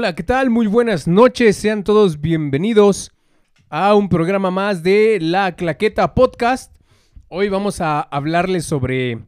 [0.00, 0.48] Hola, ¿qué tal?
[0.48, 1.58] Muy buenas noches.
[1.58, 3.12] Sean todos bienvenidos
[3.68, 6.74] a un programa más de La Claqueta Podcast.
[7.28, 9.18] Hoy vamos a hablarles sobre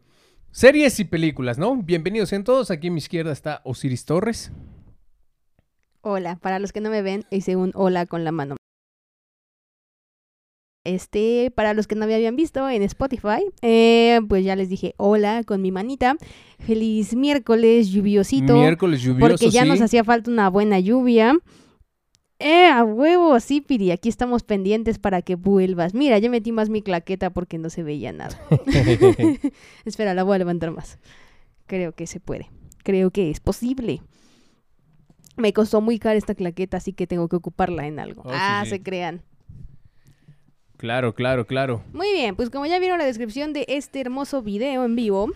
[0.51, 1.77] series y películas, ¿no?
[1.77, 2.71] Bienvenidos sean todos.
[2.71, 4.51] Aquí a mi izquierda está Osiris Torres.
[6.01, 8.57] Hola, para los que no me ven, hice un hola con la mano.
[10.85, 14.95] Este, para los que no me habían visto en Spotify, eh, pues ya les dije
[14.97, 16.17] hola con mi manita.
[16.59, 18.55] Feliz miércoles lluviosito.
[18.55, 19.69] Miércoles lluvioso, Porque ya sí.
[19.69, 21.39] nos hacía falta una buena lluvia.
[22.41, 23.93] Eh, a huevo, sí, Piri.
[23.93, 25.95] Aquí estamos pendientes para que vuelvas.
[25.95, 28.37] Mira, ya metí más mi claqueta porque no se veía nada.
[29.85, 30.99] Espera, la voy a levantar más.
[31.67, 32.51] Creo que se puede.
[32.83, 34.03] Creo que es posible.
[35.37, 38.23] Me costó muy cara esta claqueta, así que tengo que ocuparla en algo.
[38.25, 38.71] Oh, sí, ah, sí.
[38.71, 39.23] se crean.
[40.83, 41.81] Claro, claro, claro.
[41.93, 45.31] Muy bien, pues como ya vieron la descripción de este hermoso video en vivo,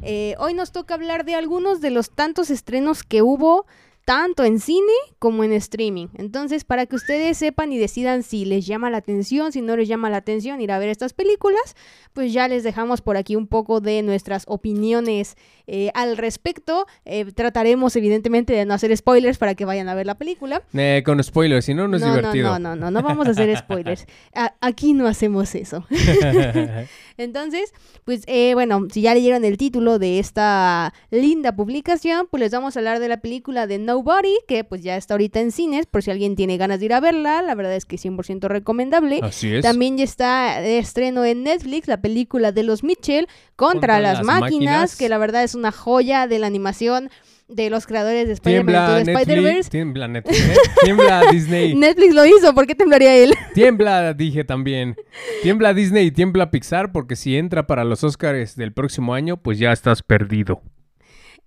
[0.00, 3.66] eh, hoy nos toca hablar de algunos de los tantos estrenos que hubo
[4.04, 6.08] tanto en cine como en streaming.
[6.14, 9.86] Entonces, para que ustedes sepan y decidan si les llama la atención, si no les
[9.88, 11.76] llama la atención ir a ver estas películas,
[12.12, 15.36] pues ya les dejamos por aquí un poco de nuestras opiniones
[15.68, 16.86] eh, al respecto.
[17.04, 20.62] Eh, trataremos evidentemente de no hacer spoilers para que vayan a ver la película.
[20.74, 22.58] Eh, con spoilers, si no, no es no, divertido.
[22.58, 24.06] no, no, no, no vamos a hacer spoilers.
[24.34, 25.86] A- aquí no hacemos eso.
[27.16, 27.72] Entonces,
[28.04, 32.76] pues eh, bueno, si ya leyeron el título de esta linda publicación, pues les vamos
[32.76, 36.02] a hablar de la película de Nobody, que pues ya está ahorita en cines, por
[36.02, 39.20] si alguien tiene ganas de ir a verla, la verdad es que 100% recomendable.
[39.22, 39.62] Así es.
[39.62, 43.26] También ya está de estreno en Netflix la película de los Mitchell
[43.56, 44.96] contra, Contra las, las máquinas, máquinas.
[44.96, 47.10] que la verdad es una joya de la animación
[47.54, 49.70] de los creadores de Spider-Man Spider-Verse.
[49.70, 50.56] tiembla Netflix, ¿eh?
[50.84, 53.34] tiembla Disney, Netflix lo hizo, ¿por qué temblaría él?
[53.54, 54.96] tiembla, dije también,
[55.42, 59.58] tiembla Disney y tiembla Pixar, porque si entra para los Oscars del próximo año, pues
[59.58, 60.62] ya estás perdido.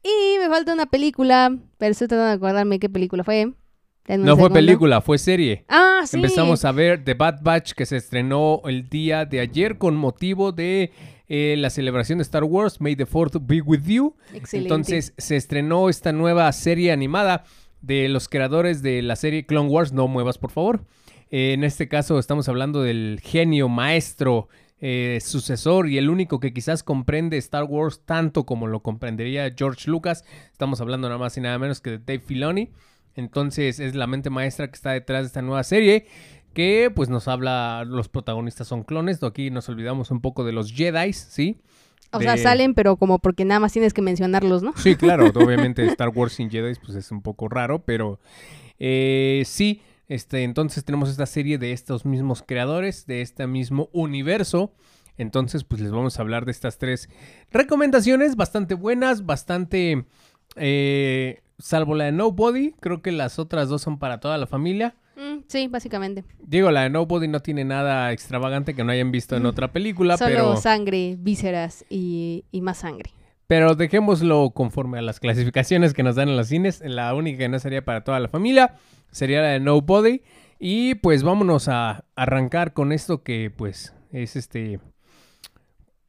[0.03, 3.53] Y me falta una película, pero estoy tratando de acordarme qué película fue.
[4.08, 5.66] No fue película, fue serie.
[5.68, 6.18] Ah, sí.
[6.18, 10.52] Empezamos a ver The Bad Batch que se estrenó el día de ayer con motivo
[10.52, 10.91] de
[11.28, 14.16] eh, la celebración de Star Wars, May the 4th be with you.
[14.34, 14.58] Excelente.
[14.58, 17.44] Entonces se estrenó esta nueva serie animada
[17.81, 19.91] de los creadores de la serie Clone Wars.
[19.91, 20.85] No muevas, por favor.
[21.31, 24.50] Eh, en este caso estamos hablando del genio, maestro,
[24.80, 29.90] eh, sucesor y el único que quizás comprende Star Wars tanto como lo comprendería George
[29.90, 30.25] Lucas.
[30.52, 32.72] Estamos hablando nada más y nada menos que de Dave Filoni.
[33.16, 36.06] Entonces es la mente maestra que está detrás de esta nueva serie
[36.55, 40.71] que pues nos habla, los protagonistas son clones, aquí nos olvidamos un poco de los
[40.71, 41.59] Jedi, ¿sí?
[42.11, 44.73] o sea, salen, pero como porque nada más tienes que mencionarlos, ¿no?
[44.77, 48.19] Sí, claro, obviamente Star Wars sin Jedi pues es un poco raro, pero
[48.79, 54.73] eh, sí, este, entonces tenemos esta serie de estos mismos creadores, de este mismo universo.
[55.17, 57.09] Entonces, pues les vamos a hablar de estas tres
[57.51, 60.05] recomendaciones bastante buenas, bastante,
[60.57, 64.95] eh, salvo la de Nobody, creo que las otras dos son para toda la familia.
[65.16, 66.24] Mm, sí, básicamente.
[66.40, 70.18] Digo, la de Nobody no tiene nada extravagante que no hayan visto en otra película,
[70.18, 70.58] Solo pero...
[70.58, 73.12] sangre, vísceras y, y más sangre.
[73.48, 76.81] Pero dejémoslo conforme a las clasificaciones que nos dan en los cines.
[76.84, 78.74] La única que no sería para toda la familia
[79.12, 80.22] sería la de Nobody.
[80.59, 84.80] Y pues vámonos a arrancar con esto que pues es este...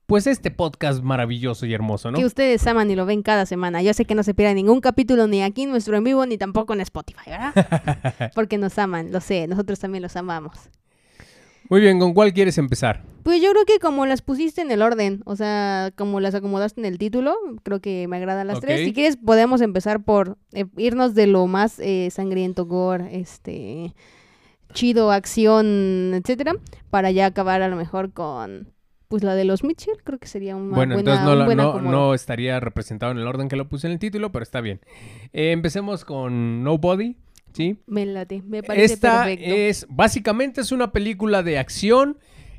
[0.06, 2.18] Pues este podcast maravilloso y hermoso, ¿no?
[2.18, 3.82] Que ustedes aman y lo ven cada semana.
[3.82, 6.38] Yo sé que no se pierda ningún capítulo ni aquí en nuestro en vivo ni
[6.38, 8.30] tampoco en Spotify, ¿verdad?
[8.36, 10.70] Porque nos aman, lo sé, nosotros también los amamos.
[11.68, 13.02] Muy bien, ¿con cuál quieres empezar?
[13.24, 16.80] Pues yo creo que como las pusiste en el orden, o sea, como las acomodaste
[16.80, 17.34] en el título,
[17.64, 18.84] creo que me agradan las tres.
[18.84, 23.96] Si quieres, podemos empezar por eh, irnos de lo más eh, sangriento, gore, este,
[24.72, 26.54] chido, acción, etcétera,
[26.90, 28.75] para ya acabar a lo mejor con,
[29.08, 31.44] pues la de los Mitchell, creo que sería una bueno, buena, entonces no, un la-
[31.44, 34.42] buen no, no estaría representado en el orden que lo puse en el título, pero
[34.42, 34.80] está bien.
[35.32, 37.16] Eh, empecemos con Nobody,
[37.52, 37.78] ¿sí?
[37.86, 39.54] Me late, me parece Esta perfecto.
[39.54, 42.18] es, básicamente es una película de acción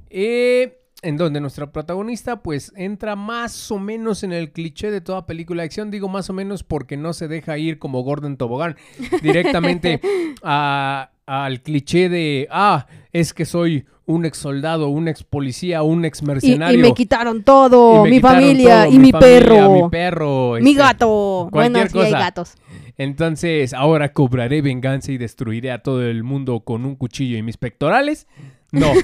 [0.10, 5.26] eh, en donde nuestra protagonista pues entra más o menos en el cliché de toda
[5.28, 5.92] película de acción.
[5.92, 8.78] Digo más o menos porque no se deja ir como Gordon Tobogán
[9.22, 10.00] directamente
[10.44, 16.06] a- al cliché de, ah, es que soy un ex soldado, un ex policía, un
[16.06, 16.80] ex mercenario.
[16.80, 20.52] y me quitaron todo, me mi quitaron familia todo, y mi, familia, perro, mi perro,
[20.54, 21.50] mi este, gato.
[21.52, 22.20] Bueno, sí hay cosa.
[22.20, 22.56] gatos.
[22.98, 27.58] Entonces, ahora cobraré venganza y destruiré a todo el mundo con un cuchillo y mis
[27.58, 28.28] pectorales.
[28.72, 28.92] No.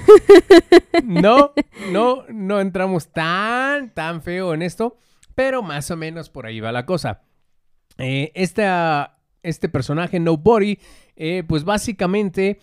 [1.02, 1.52] No,
[1.90, 4.96] no, no entramos tan, tan feo en esto.
[5.34, 7.22] Pero más o menos por ahí va la cosa.
[7.98, 10.78] Eh, esta, este personaje, Nobody,
[11.16, 12.58] eh, pues básicamente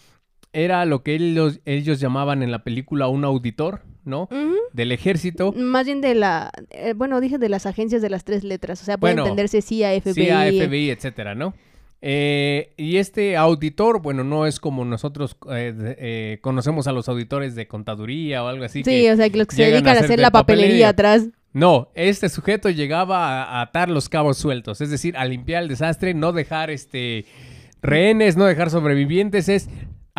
[0.54, 4.28] era lo que ellos, ellos llamaban en la película un auditor, ¿no?
[4.74, 5.54] Del ejército.
[5.54, 8.86] Más bien de la, eh, bueno, dije de las agencias de las tres letras, o
[8.86, 10.14] sea, puede Bueno, entenderse CIA, FBI.
[10.14, 11.54] CIA, FBI, etcétera, ¿no?
[12.04, 17.54] Eh, y este auditor, bueno, no es como nosotros eh, eh, conocemos a los auditores
[17.54, 18.80] de contaduría o algo así.
[18.80, 20.90] Sí, que o sea, que los que se dedican a hacer la papelería papelería.
[20.90, 21.28] atrás.
[21.54, 25.70] No, este sujeto llegaba a a atar los cabos sueltos, es decir, a limpiar el
[25.70, 27.26] desastre, no dejar este
[27.84, 29.70] rehenes, no dejar sobrevivientes, es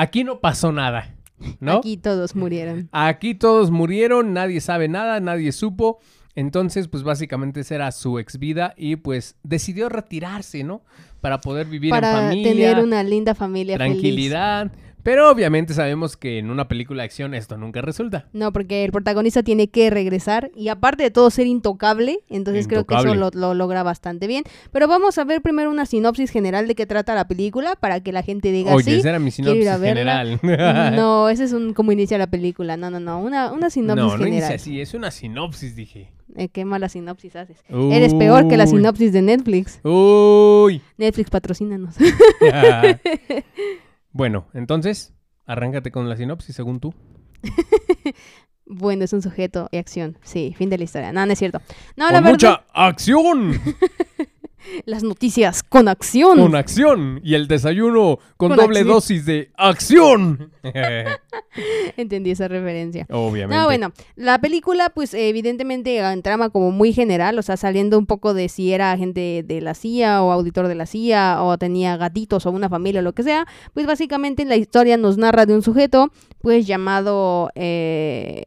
[0.02, 1.14] aquí no pasó nada,
[1.60, 1.78] ¿no?
[1.78, 2.88] Aquí todos murieron.
[2.92, 6.00] Aquí todos murieron, nadie sabe nada, nadie supo.
[6.34, 10.82] Entonces, pues básicamente esa era su ex vida y pues decidió retirarse, ¿no?
[11.20, 14.70] Para poder vivir en Para familia, tener una linda familia feliz.
[15.02, 18.26] Pero obviamente sabemos que en una película de acción esto nunca resulta.
[18.32, 22.84] No, porque el protagonista tiene que regresar y aparte de todo ser intocable, entonces creo
[22.84, 24.44] que eso lo, lo logra bastante bien.
[24.70, 28.12] Pero vamos a ver primero una sinopsis general de qué trata la película para que
[28.12, 28.94] la gente diga Oye, sí.
[29.00, 30.40] esa era mi sinopsis general.
[30.92, 32.76] No, ese es un como inicia la película.
[32.76, 34.54] No, no, no, una, una sinopsis no, no inicia general.
[34.54, 36.10] así, es una sinopsis, dije.
[36.36, 37.58] Eh, qué mala sinopsis haces.
[37.68, 39.80] Eres peor que la sinopsis de Netflix.
[39.82, 40.80] Uy.
[40.96, 41.96] Netflix patrocínanos.
[44.12, 45.14] bueno, entonces,
[45.46, 46.94] arráncate con la sinopsis según tú.
[48.66, 50.18] bueno, es un sujeto y acción.
[50.22, 51.12] Sí, fin de la historia.
[51.12, 51.60] No, no es cierto.
[51.96, 53.60] No, la con verdad, mucha acción.
[54.84, 56.38] las noticias con acción.
[56.38, 58.94] con acción y el desayuno con, Con doble acción.
[58.94, 60.50] dosis de acción.
[61.96, 63.06] Entendí esa referencia.
[63.10, 63.56] Obviamente.
[63.56, 68.06] No, bueno, la película, pues evidentemente en trama como muy general, o sea, saliendo un
[68.06, 71.96] poco de si era agente de la CIA o auditor de la CIA o tenía
[71.96, 75.54] gatitos o una familia o lo que sea, pues básicamente la historia nos narra de
[75.54, 76.10] un sujeto,
[76.40, 78.42] pues llamado eh,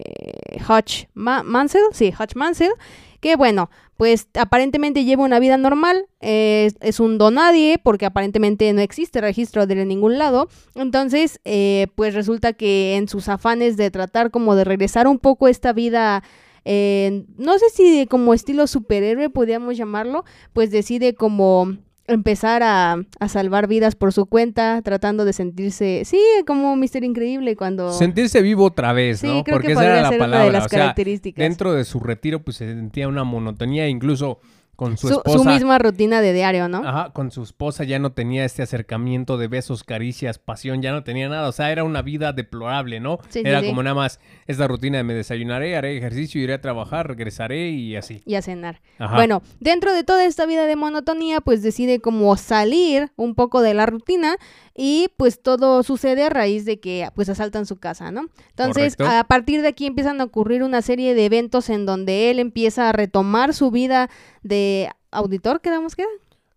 [0.68, 2.72] Hutch Ma- Mansell, sí, Hutch Mansell,
[3.20, 9.20] que bueno, pues aparentemente lleva una vida normal, es, un donadie porque aparentemente no existe
[9.20, 14.54] registro de ningún lado, entonces eh, pues resulta que en sus afanes de tratar como
[14.54, 16.22] de regresar un poco esta vida,
[16.64, 21.76] eh, no sé si como estilo superhéroe podríamos llamarlo, pues decide como
[22.08, 27.56] empezar a, a salvar vidas por su cuenta, tratando de sentirse, sí, como Mister Increíble
[27.56, 27.92] cuando...
[27.92, 29.44] Sentirse vivo otra vez, Sí, ¿no?
[29.44, 30.38] creo Porque que esa era la ser palabra.
[30.38, 31.42] una de las o sea, características.
[31.42, 34.40] dentro de su retiro, pues se sentía una monotonía, incluso
[34.76, 35.38] con su su, esposa.
[35.38, 36.86] su misma rutina de diario, ¿no?
[36.86, 41.02] Ajá, con su esposa ya no tenía este acercamiento de besos, caricias, pasión, ya no
[41.02, 41.48] tenía nada.
[41.48, 43.18] O sea, era una vida deplorable, ¿no?
[43.30, 43.68] Sí, sí, era sí.
[43.68, 47.96] como nada más esta rutina de me desayunaré, haré ejercicio, iré a trabajar, regresaré y
[47.96, 48.22] así.
[48.26, 48.82] y a cenar.
[48.98, 49.16] Ajá.
[49.16, 53.74] Bueno, dentro de toda esta vida de monotonía, pues decide como salir un poco de
[53.74, 54.36] la rutina
[54.74, 58.28] y pues todo sucede a raíz de que pues asaltan su casa, ¿no?
[58.50, 59.18] Entonces, Correcto.
[59.18, 62.90] a partir de aquí empiezan a ocurrir una serie de eventos en donde él empieza
[62.90, 64.10] a retomar su vida
[64.46, 66.10] de auditor, quedamos que era?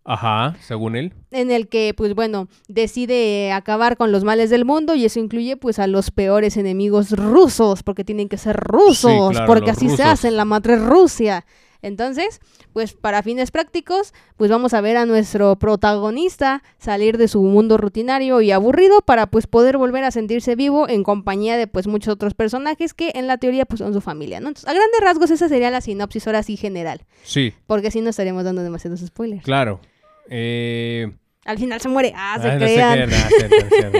[0.04, 1.12] Ajá, según él.
[1.30, 5.56] en el que, pues bueno, decide acabar con los males del mundo y eso incluye
[5.56, 10.02] pues a los peores enemigos rusos, porque tienen que ser rusos, claro, porque así se
[10.02, 11.44] hace en la madre Rusia.
[11.82, 12.40] Entonces,
[12.72, 17.76] pues para fines prácticos, pues vamos a ver a nuestro protagonista salir de su mundo
[17.76, 22.12] rutinario y aburrido para pues poder volver a sentirse vivo en compañía de pues muchos
[22.14, 24.48] otros personajes que en la teoría pues son su familia, ¿no?
[24.48, 28.10] Entonces, a grandes rasgos esa sería la sinopsis ahora sí general, Sí, porque si no
[28.10, 29.42] estaremos dando demasiados spoilers.
[29.44, 29.80] claro.
[30.28, 31.12] Eh...
[31.46, 32.12] Al final se muere.
[32.14, 33.08] Ah, se no sé crean.
[33.08, 33.98] qué, ah, cierto, cierto.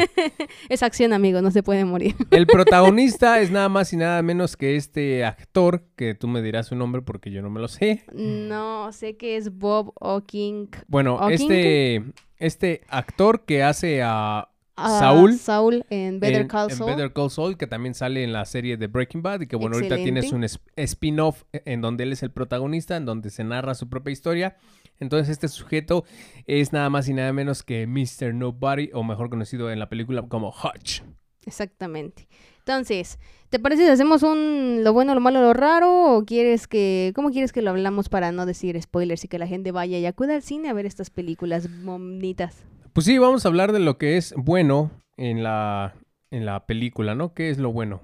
[0.68, 2.14] Es acción, amigo, no se puede morir.
[2.30, 6.66] El protagonista es nada más y nada menos que este actor, que tú me dirás
[6.66, 8.04] su nombre porque yo no me lo sé.
[8.12, 10.66] No, sé que es Bob O'King.
[10.86, 12.04] Bueno, este,
[12.38, 16.90] este actor que hace a Saúl Saúl en Better en, Call en Saul.
[16.90, 19.76] Better Call Saul, que también sale en la serie de Breaking Bad y que bueno,
[19.76, 20.44] ahorita tienes un
[20.76, 24.56] spin-off en donde él es el protagonista, en donde se narra su propia historia.
[25.00, 26.04] Entonces este sujeto
[26.46, 28.34] es nada más y nada menos que Mr.
[28.34, 31.02] Nobody, o mejor conocido en la película como Hutch.
[31.46, 32.28] Exactamente.
[32.58, 36.16] Entonces, ¿te parece si hacemos un lo bueno, lo malo, lo raro?
[36.16, 37.12] ¿O quieres que.
[37.16, 40.06] ¿Cómo quieres que lo hablamos para no decir spoilers y que la gente vaya y
[40.06, 42.64] acuda al cine a ver estas películas bonitas?
[42.92, 45.94] Pues sí, vamos a hablar de lo que es bueno en la,
[46.30, 47.32] en la película, ¿no?
[47.32, 48.02] ¿Qué es lo bueno?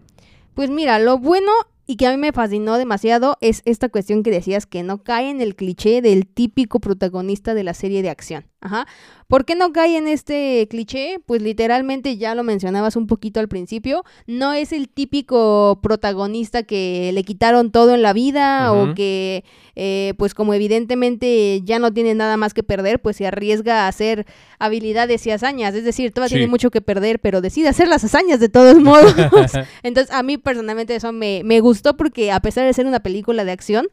[0.55, 1.53] Pues mira, lo bueno
[1.87, 5.31] y que a mí me fascinó demasiado es esta cuestión que decías que no cae
[5.31, 8.47] en el cliché del típico protagonista de la serie de acción.
[8.61, 8.87] Ajá.
[9.29, 11.19] ¿Por qué no cae en este cliché?
[11.27, 14.05] Pues literalmente ya lo mencionabas un poquito al principio.
[14.27, 19.43] No es el típico protagonista que le quitaron todo en la vida o que,
[19.75, 23.89] eh, pues como evidentemente ya no tiene nada más que perder, pues se arriesga a
[23.89, 24.27] hacer
[24.61, 25.75] habilidades y hazañas.
[25.75, 26.35] Es decir, todavía Sí.
[26.37, 29.13] tiene mucho que perder, pero decide hacer las hazañas de todos modos.
[29.83, 33.45] Entonces, a mí personalmente eso me, me gustó porque a pesar de ser una película
[33.45, 33.89] de acción,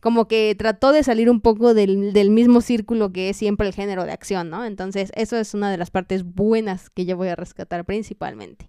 [0.00, 3.74] como que trató de salir un poco del, del mismo círculo que es siempre el
[3.74, 4.64] género de acción, ¿no?
[4.64, 8.68] Entonces, eso es una de las partes buenas que yo voy a rescatar principalmente.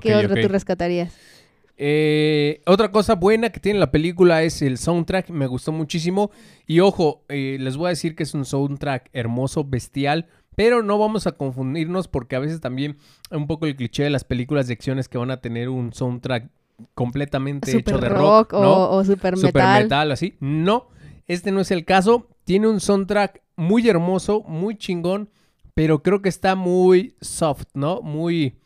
[0.00, 0.40] ¿Qué otra ok.
[0.42, 1.16] tú rescatarías?
[1.80, 6.30] Eh, otra cosa buena que tiene la película es el soundtrack, me gustó muchísimo.
[6.66, 10.98] Y ojo, eh, les voy a decir que es un soundtrack hermoso, bestial, Pero no
[10.98, 12.96] vamos a confundirnos porque a veces también
[13.30, 16.50] un poco el cliché de las películas de acciones que van a tener un soundtrack
[16.94, 18.72] completamente Super hecho de rock, rock, ¿no?
[18.72, 19.48] o, o super metal.
[19.50, 20.36] super metal, así.
[20.40, 20.88] No,
[21.26, 22.28] este no es el caso.
[22.44, 25.30] Tiene un soundtrack muy hermoso, muy chingón,
[25.74, 28.00] pero creo que está muy soft, ¿no?
[28.02, 28.58] Muy,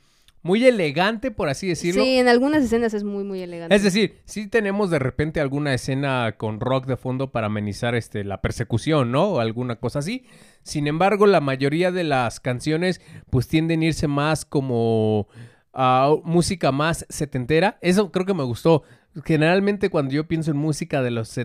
[0.43, 2.03] muy elegante, por así decirlo.
[2.03, 3.75] Sí, en algunas escenas es muy, muy elegante.
[3.75, 8.25] Es decir, sí tenemos de repente alguna escena con rock de fondo para amenizar este,
[8.25, 9.25] la persecución, ¿no?
[9.25, 10.25] O alguna cosa así.
[10.63, 13.01] Sin embargo, la mayoría de las canciones
[13.31, 15.29] pues tienden a irse más como
[15.73, 17.79] a música más setentera.
[17.81, 18.83] Eso creo que me gustó.
[19.25, 21.39] Generalmente cuando yo pienso en música de las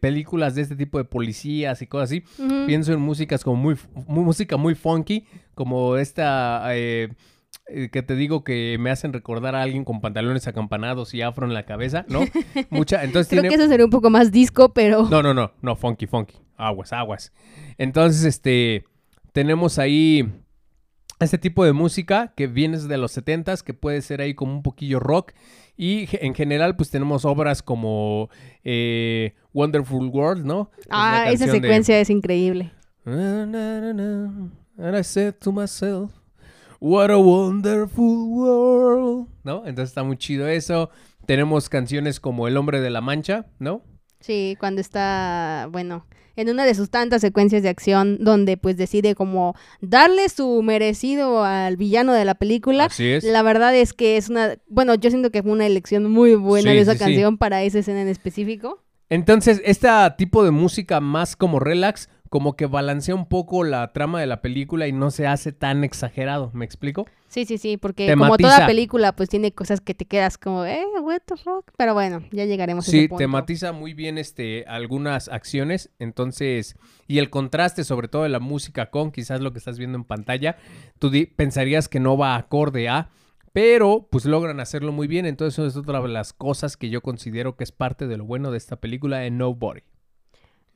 [0.00, 2.22] películas de este tipo de policías y cosas así,
[2.66, 7.12] pienso en músicas como muy, muy- música muy funky, como esta eh,
[7.66, 11.46] eh, que te digo que me hacen recordar a alguien con pantalones acampanados y afro
[11.46, 12.20] en la cabeza, ¿no?
[12.70, 15.06] Mucha, entonces Creo tiene que eso sería un poco más disco, pero...
[15.10, 16.36] no, no, no, no, funky, funky.
[16.56, 17.32] Aguas, aguas.
[17.76, 18.84] Entonces, este,
[19.32, 20.26] tenemos ahí
[21.24, 24.62] este tipo de música que viene de los 70s, que puede ser ahí como un
[24.62, 25.32] poquillo rock.
[25.76, 28.28] Y en general, pues tenemos obras como
[28.64, 30.70] eh, Wonderful World, ¿no?
[30.78, 32.72] Es Ah, esa de- secuencia es increíble.
[33.06, 36.10] And I said to myself,
[36.80, 39.28] What a wonderful world.
[39.44, 39.66] ¿No?
[39.66, 40.88] Entonces está muy chido eso.
[41.26, 43.82] Tenemos canciones como El hombre de la mancha, ¿no?
[44.20, 49.14] Sí, cuando está, bueno, en una de sus tantas secuencias de acción donde pues decide
[49.14, 52.84] como darle su merecido al villano de la película.
[52.86, 53.24] Así es.
[53.24, 56.70] La verdad es que es una, bueno, yo siento que fue una elección muy buena
[56.70, 57.04] Sí, de esa sí, sí.
[57.04, 58.82] canción para esa escena en específico.
[59.08, 64.20] Entonces, este tipo de música más como relax, como que balancea un poco la trama
[64.20, 67.06] de la película y no se hace tan exagerado, ¿me explico?
[67.26, 70.84] Sí, sí, sí, porque como toda película pues tiene cosas que te quedas como, eh,
[71.02, 73.18] what the fuck, pero bueno, ya llegaremos a Sí, ese punto.
[73.18, 76.76] tematiza muy bien este algunas acciones, entonces,
[77.08, 80.04] y el contraste sobre todo de la música con quizás lo que estás viendo en
[80.04, 80.56] pantalla,
[81.00, 83.10] tú pensarías que no va acorde a,
[83.52, 87.00] pero pues logran hacerlo muy bien, entonces eso es otra de las cosas que yo
[87.00, 89.82] considero que es parte de lo bueno de esta película de Nobody.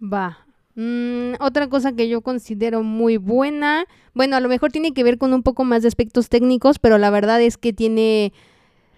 [0.03, 0.39] Va.
[0.77, 5.19] Mm, otra cosa que yo considero muy buena, bueno, a lo mejor tiene que ver
[5.19, 8.33] con un poco más de aspectos técnicos, pero la verdad es que tiene,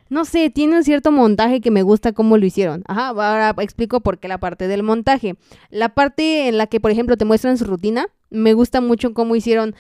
[0.08, 2.82] no sé, tiene un cierto montaje que me gusta cómo lo hicieron.
[2.86, 5.34] Ajá, ahora explico por qué la parte del montaje.
[5.70, 9.36] La parte en la que, por ejemplo, te muestran su rutina, me gusta mucho cómo
[9.36, 9.74] hicieron.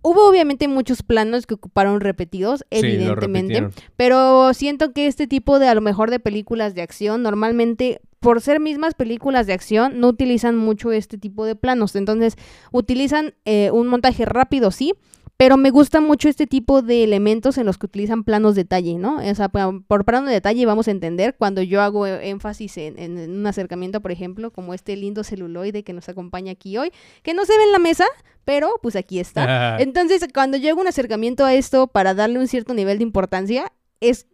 [0.00, 3.68] Hubo obviamente muchos planos que ocuparon repetidos, evidentemente.
[3.96, 8.40] Pero siento que este tipo de, a lo mejor, de películas de acción, normalmente, por
[8.40, 11.94] ser mismas películas de acción, no utilizan mucho este tipo de planos.
[11.94, 12.34] Entonces,
[12.72, 14.94] utilizan eh, un montaje rápido, sí,
[15.36, 19.16] pero me gusta mucho este tipo de elementos en los que utilizan planos detalle, ¿no?
[19.16, 22.98] O sea, por plano de detalle vamos a entender cuando yo hago eh, énfasis en,
[22.98, 26.92] en- en un acercamiento, por ejemplo, como este lindo celuloide que nos acompaña aquí hoy,
[27.24, 28.04] que no se ve en la mesa,
[28.44, 29.76] pero pues aquí está.
[29.80, 33.72] Entonces, cuando yo hago un acercamiento a esto para darle un cierto nivel de importancia,
[34.00, 34.26] es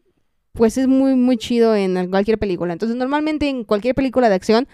[0.53, 2.73] pues es muy muy chido en cualquier película.
[2.73, 4.69] Entonces, normalmente en cualquier película de acción,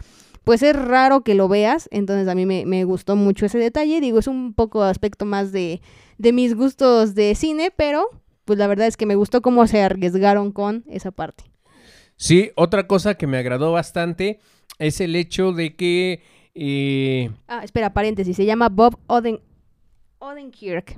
[0.44, 1.88] pues es raro que lo veas.
[1.90, 4.00] Entonces, a mí me, me gustó mucho ese detalle.
[4.00, 5.80] Digo, es un poco aspecto más de,
[6.18, 8.08] de mis gustos de cine, pero
[8.44, 11.44] pues la verdad es que me gustó cómo se arriesgaron con esa parte.
[12.16, 14.38] Sí, otra cosa que me agradó bastante
[14.78, 16.22] es el hecho de que
[16.54, 19.40] eh, Ah, espera, paréntesis, se llama Bob Oden
[20.18, 20.96] Odenkirk.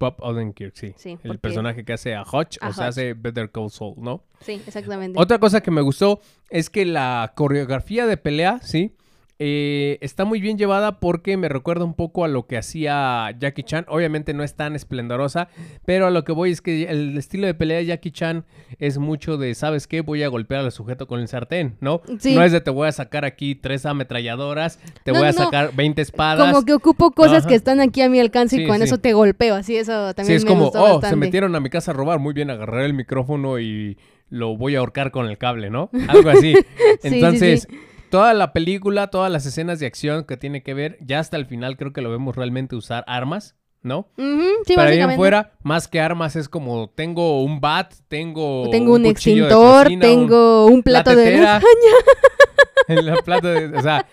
[0.00, 2.88] Bob Odenkirk, sí, Sí, el personaje que hace a Hodge, A o sea, Hutch.
[2.88, 4.24] hace Better Call Saul, ¿no?
[4.40, 5.20] Sí, exactamente.
[5.20, 8.96] Otra cosa que me gustó es que la coreografía de pelea, sí,
[9.42, 13.62] eh, está muy bien llevada porque me recuerda un poco a lo que hacía Jackie
[13.62, 13.86] Chan.
[13.88, 15.48] Obviamente no es tan esplendorosa,
[15.86, 18.44] pero a lo que voy es que el estilo de pelea de Jackie Chan
[18.78, 20.02] es mucho de, ¿sabes qué?
[20.02, 22.02] Voy a golpear al sujeto con el sartén, ¿no?
[22.18, 22.34] Sí.
[22.34, 25.38] No es de te voy a sacar aquí tres ametralladoras, te No, voy a no.
[25.38, 26.46] sacar 20 espadas.
[26.52, 27.48] Como que ocupo cosas Ajá.
[27.48, 28.82] que están aquí a mi alcance Sí, y con sí.
[28.82, 29.54] eso te golpeo.
[29.54, 31.16] Así, eso Sí, también es me como, gustó oh, se bastante.
[31.16, 33.96] metieron a mi casa a robar, muy bien, agarraré el micrófono y
[34.28, 35.88] lo voy a ahorcar con el cable, ¿no?
[36.08, 36.54] Algo así.
[37.02, 37.76] sí, Entonces, sí.
[38.10, 41.46] Toda la película, todas las escenas de acción que tiene que ver, ya hasta el
[41.46, 44.08] final creo que lo vemos realmente usar armas, ¿no?
[44.18, 45.16] Ujú, sí, Pero ahí en básicamente.
[45.16, 50.66] fuera, más que armas, es como, tengo un bat, tengo Tengo un, extintor, cocina, tengo
[50.66, 51.60] un, plato la de
[52.86, 54.06] tetera, el plato de, o sea,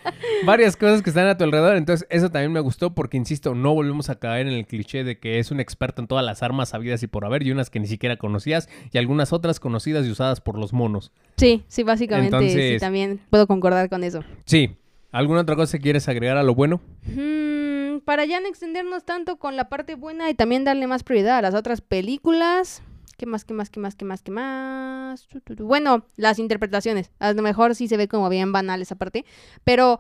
[0.46, 1.76] varias cosas que están a tu alrededor.
[1.76, 5.20] Entonces, eso también me gustó porque, insisto, no volvemos a caer en el cliché de
[5.20, 7.80] que es un experto en todas las armas sabidas y por haber y unas que
[7.80, 11.12] ni siquiera conocías y algunas otras conocidas y usadas por los monos.
[11.38, 14.24] Sí, sí, básicamente sí, también puedo concordar con eso.
[14.46, 14.78] Sí.
[15.12, 16.82] ¿Alguna otra cosa que quieres agregar a lo bueno?
[17.06, 21.38] Mm, para ya no extendernos tanto con la parte buena y también darle más prioridad
[21.38, 22.84] a las otras películas.
[23.18, 25.28] ¿Qué más, qué más, qué más, qué más, qué más?
[25.60, 27.10] Bueno, las interpretaciones.
[27.20, 29.26] A lo mejor sí se ve como bien banal esa parte.
[29.64, 30.00] Pero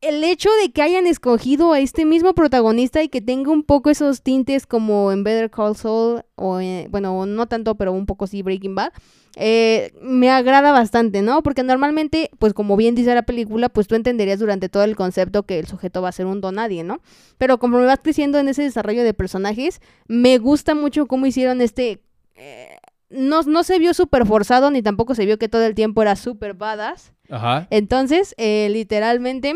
[0.00, 3.90] el hecho de que hayan escogido a este mismo protagonista y que tenga un poco
[3.90, 8.26] esos tintes como en Better Call Saul, o en- bueno, no tanto, pero un poco
[8.26, 8.92] sí Breaking Bad,
[9.36, 11.42] eh, me agrada bastante, ¿no?
[11.44, 15.44] Porque normalmente, pues como bien dice la película, pues tú entenderías durante todo el concepto
[15.44, 17.00] que el sujeto va a ser un don nadie, ¿no?
[17.38, 22.02] Pero como vas creciendo en ese desarrollo de personajes, me gusta mucho cómo hicieron este...
[22.44, 22.76] eh,
[23.10, 26.16] no, no se vio súper forzado, ni tampoco se vio que todo el tiempo era
[26.16, 27.12] súper badass.
[27.30, 27.66] Ajá.
[27.70, 29.54] Entonces, eh, literalmente,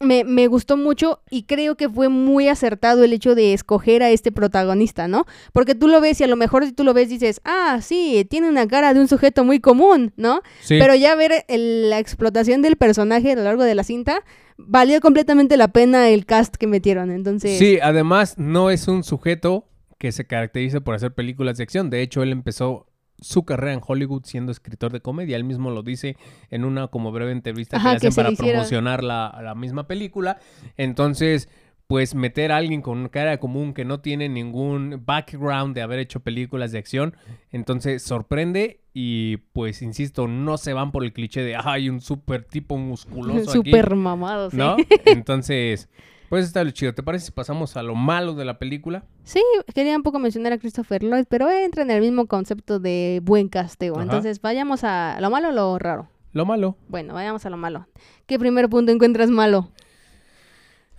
[0.00, 4.10] me, me gustó mucho y creo que fue muy acertado el hecho de escoger a
[4.10, 5.24] este protagonista, ¿no?
[5.52, 8.26] Porque tú lo ves y a lo mejor si tú lo ves dices, ah, sí,
[8.28, 10.42] tiene una cara de un sujeto muy común, ¿no?
[10.62, 10.78] Sí.
[10.78, 14.22] Pero ya ver el- la explotación del personaje a lo largo de la cinta,
[14.58, 17.10] valió completamente la pena el cast que metieron.
[17.10, 19.66] Entonces, Sí, además no es un sujeto
[19.98, 21.90] que se caracteriza por hacer películas de acción.
[21.90, 22.86] De hecho, él empezó
[23.20, 25.36] su carrera en Hollywood siendo escritor de comedia.
[25.36, 26.16] Él mismo lo dice
[26.50, 29.86] en una como breve entrevista Ajá, que le que hacen para promocionar la, la misma
[29.86, 30.38] película.
[30.76, 31.48] Entonces,
[31.86, 36.20] pues meter a alguien con cara común que no tiene ningún background de haber hecho
[36.20, 37.14] películas de acción,
[37.52, 42.42] entonces sorprende y pues insisto, no se van por el cliché de, ay, un super
[42.42, 44.56] tipo musculoso aquí", súper mamado, sí.
[44.56, 44.76] ¿no?
[45.04, 45.88] Entonces,
[46.28, 46.94] pues está lo chido.
[46.94, 49.04] ¿Te parece si pasamos a lo malo de la película?
[49.24, 49.42] Sí,
[49.74, 53.48] quería un poco mencionar a Christopher Lloyd, pero entra en el mismo concepto de buen
[53.48, 53.94] casteo.
[53.94, 54.04] Ajá.
[54.04, 56.08] Entonces, vayamos a lo malo o lo raro.
[56.32, 56.76] Lo malo.
[56.88, 57.86] Bueno, vayamos a lo malo.
[58.26, 59.70] ¿Qué primer punto encuentras malo?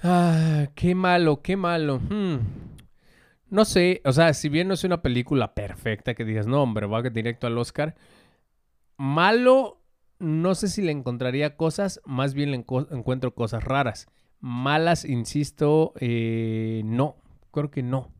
[0.03, 1.99] Ah, qué malo, qué malo.
[1.99, 2.37] Hmm.
[3.49, 6.85] No sé, o sea, si bien no es una película perfecta que digas, no, hombre,
[6.85, 7.95] va directo al Oscar.
[8.97, 9.81] Malo,
[10.19, 14.07] no sé si le encontraría cosas, más bien le encuentro cosas raras.
[14.39, 17.15] Malas, insisto, eh, no,
[17.51, 18.11] creo que no.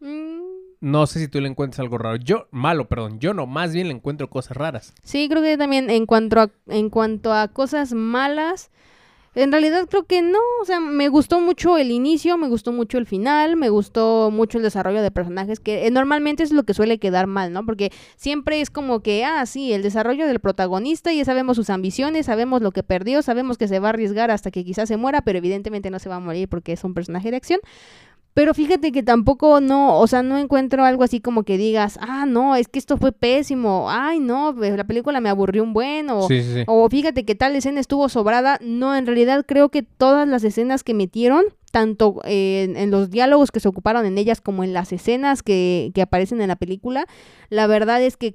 [0.00, 0.40] Mm,
[0.80, 2.16] No sé si tú le encuentras algo raro.
[2.16, 4.94] Yo, malo, perdón, yo no, más bien le encuentro cosas raras.
[5.04, 8.70] Sí, creo que también en cuanto a, en cuanto a cosas malas,
[9.34, 10.38] en realidad creo que no.
[10.60, 14.58] O sea, me gustó mucho el inicio, me gustó mucho el final, me gustó mucho
[14.58, 17.64] el desarrollo de personajes, que eh, normalmente es lo que suele quedar mal, ¿no?
[17.64, 22.26] Porque siempre es como que, ah, sí, el desarrollo del protagonista, ya sabemos sus ambiciones,
[22.26, 25.22] sabemos lo que perdió, sabemos que se va a arriesgar hasta que quizás se muera,
[25.22, 27.60] pero evidentemente no se va a morir porque es un personaje de acción.
[28.34, 32.24] Pero fíjate que tampoco no, o sea, no encuentro algo así como que digas, ah,
[32.26, 36.08] no, es que esto fue pésimo, ay, no, pues, la película me aburrió un buen,
[36.08, 36.64] o, Sí, sí, sí.
[36.66, 38.58] o fíjate que tal escena estuvo sobrada.
[38.62, 43.10] No, en realidad creo que todas las escenas que metieron, tanto eh, en, en los
[43.10, 46.56] diálogos que se ocuparon en ellas como en las escenas que, que aparecen en la
[46.56, 47.06] película,
[47.50, 48.34] la verdad es que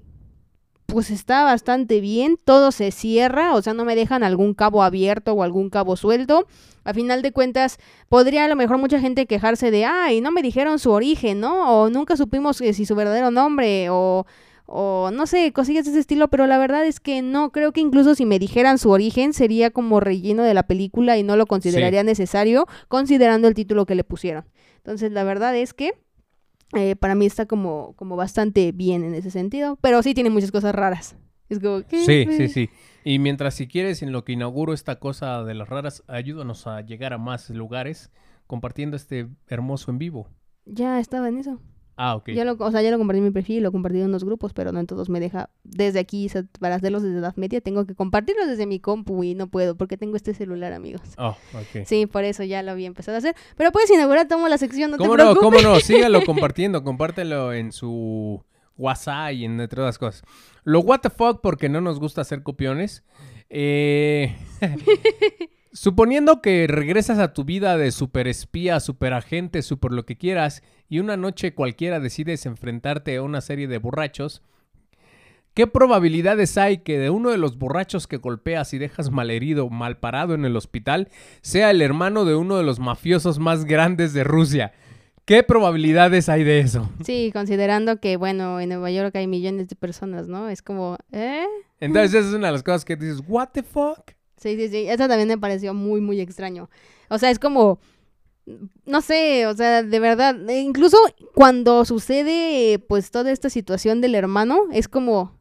[0.87, 5.33] pues está bastante bien, todo se cierra, o sea, no me dejan algún cabo abierto
[5.33, 6.47] o algún cabo suelto.
[6.85, 10.41] A final de cuentas, podría a lo mejor mucha gente quejarse de, ay, no me
[10.41, 11.83] dijeron su origen, ¿no?
[11.83, 14.25] O nunca supimos que si su verdadero nombre, o,
[14.65, 17.81] o no sé, cosillas de ese estilo, pero la verdad es que no, creo que
[17.81, 21.47] incluso si me dijeran su origen sería como relleno de la película y no lo
[21.47, 24.45] consideraría necesario considerando el título que le pusieron.
[24.77, 25.95] Entonces, la verdad es que
[26.75, 30.51] eh, para mí está como, como bastante bien en ese sentido, pero sí tiene muchas
[30.51, 31.15] cosas raras.
[31.49, 31.79] Es como.
[31.89, 32.69] Sí, sí, sí.
[33.03, 36.81] Y mientras si quieres, en lo que inauguro esta cosa de las raras, ayúdanos a
[36.81, 38.11] llegar a más lugares
[38.47, 40.29] compartiendo este hermoso en vivo.
[40.65, 41.61] Ya estaba en eso.
[41.97, 42.29] Ah, ok.
[42.29, 44.53] Ya lo, o sea, ya lo compartí en mi perfil, lo compartí en unos grupos,
[44.53, 45.49] pero no en todos me deja.
[45.63, 46.29] Desde aquí,
[46.59, 49.97] para hacerlos desde edad media, tengo que compartirlos desde mi compu y no puedo porque
[49.97, 51.01] tengo este celular, amigos.
[51.17, 51.85] Oh, ok.
[51.85, 53.35] Sí, por eso ya lo había empezado a hacer.
[53.55, 55.35] Pero puedes inaugurar, tomo la sección, no ¿Cómo te no?
[55.35, 55.79] ¿Cómo no?
[55.79, 56.83] Sígalo compartiendo.
[56.83, 58.43] Compártelo en su
[58.77, 60.23] WhatsApp y en entre otras cosas.
[60.63, 63.03] Lo what the fuck porque no nos gusta hacer copiones.
[63.49, 64.35] Eh,
[65.79, 71.17] Suponiendo que regresas a tu vida de superespía, superagente, super lo que quieras, y una
[71.17, 74.41] noche cualquiera decides enfrentarte a una serie de borrachos,
[75.53, 79.99] ¿qué probabilidades hay que de uno de los borrachos que golpeas y dejas malherido, mal
[79.99, 81.09] parado en el hospital,
[81.41, 84.73] sea el hermano de uno de los mafiosos más grandes de Rusia?
[85.25, 86.89] ¿Qué probabilidades hay de eso?
[87.05, 90.49] Sí, considerando que, bueno, en Nueva York hay millones de personas, ¿no?
[90.49, 91.45] Es como, ¿eh?
[91.79, 94.16] Entonces esa es una de las cosas que dices, ¿what the fuck?
[94.37, 94.87] Sí, sí, sí.
[94.87, 96.69] Eso también me pareció muy, muy extraño.
[97.09, 97.79] O sea, es como,
[98.85, 100.97] no sé, o sea, de verdad, e incluso
[101.33, 105.37] cuando sucede, pues, toda esta situación del hermano, es como,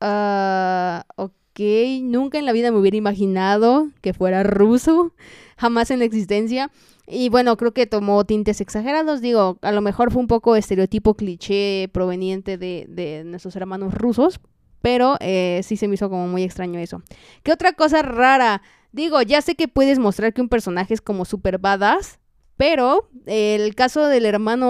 [0.00, 1.60] ah, ok,
[2.02, 5.14] nunca en la vida me hubiera imaginado que fuera ruso,
[5.56, 6.70] jamás en la existencia.
[7.06, 11.14] Y bueno, creo que tomó tintes exagerados, digo, a lo mejor fue un poco estereotipo
[11.14, 14.40] cliché proveniente de nuestros hermanos rusos,
[14.84, 17.00] pero eh, sí se me hizo como muy extraño eso.
[17.42, 18.60] ¿Qué otra cosa rara?
[18.92, 22.18] Digo, ya sé que puedes mostrar que un personaje es como super badass,
[22.56, 24.68] Pero el caso del hermano,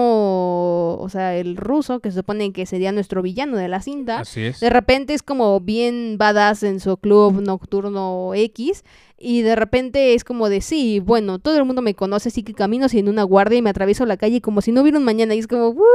[0.99, 4.41] o sea, el ruso, que se supone que sería nuestro villano de la cinta, Así
[4.41, 4.59] es.
[4.61, 8.83] de repente es como bien badass en su club nocturno X.
[9.17, 12.53] Y de repente es como de, sí, bueno, todo el mundo me conoce, así que
[12.53, 15.35] camino sin una guardia y me atravieso la calle como si no hubiera un mañana.
[15.35, 15.85] Y es como, "What?".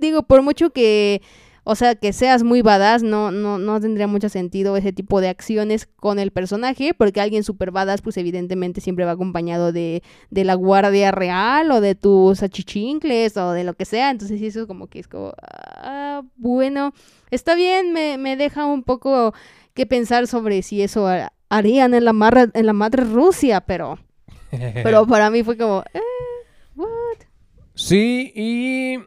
[0.00, 1.22] digo, por mucho que,
[1.68, 5.28] o sea, que seas muy badass, no, no, no tendría mucho sentido ese tipo de
[5.28, 10.44] acciones con el personaje, porque alguien super badass, pues evidentemente siempre va acompañado de, de
[10.44, 14.10] la guardia real o de tus achichincles o de lo que sea.
[14.10, 16.92] Entonces, eso como que es como, ah, bueno,
[17.32, 19.34] está bien, me, me deja un poco
[19.74, 23.98] que pensar sobre si eso ha- harían en la, marra- en la madre Rusia, pero,
[24.84, 26.00] pero para mí fue como, eh,
[26.76, 27.26] what?
[27.74, 28.98] Sí, y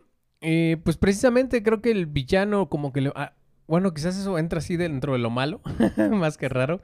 [0.41, 3.11] eh, pues precisamente creo que el villano como que le...
[3.15, 3.33] ah,
[3.67, 5.61] bueno, quizás eso entra así dentro de lo malo,
[6.11, 6.81] más que raro.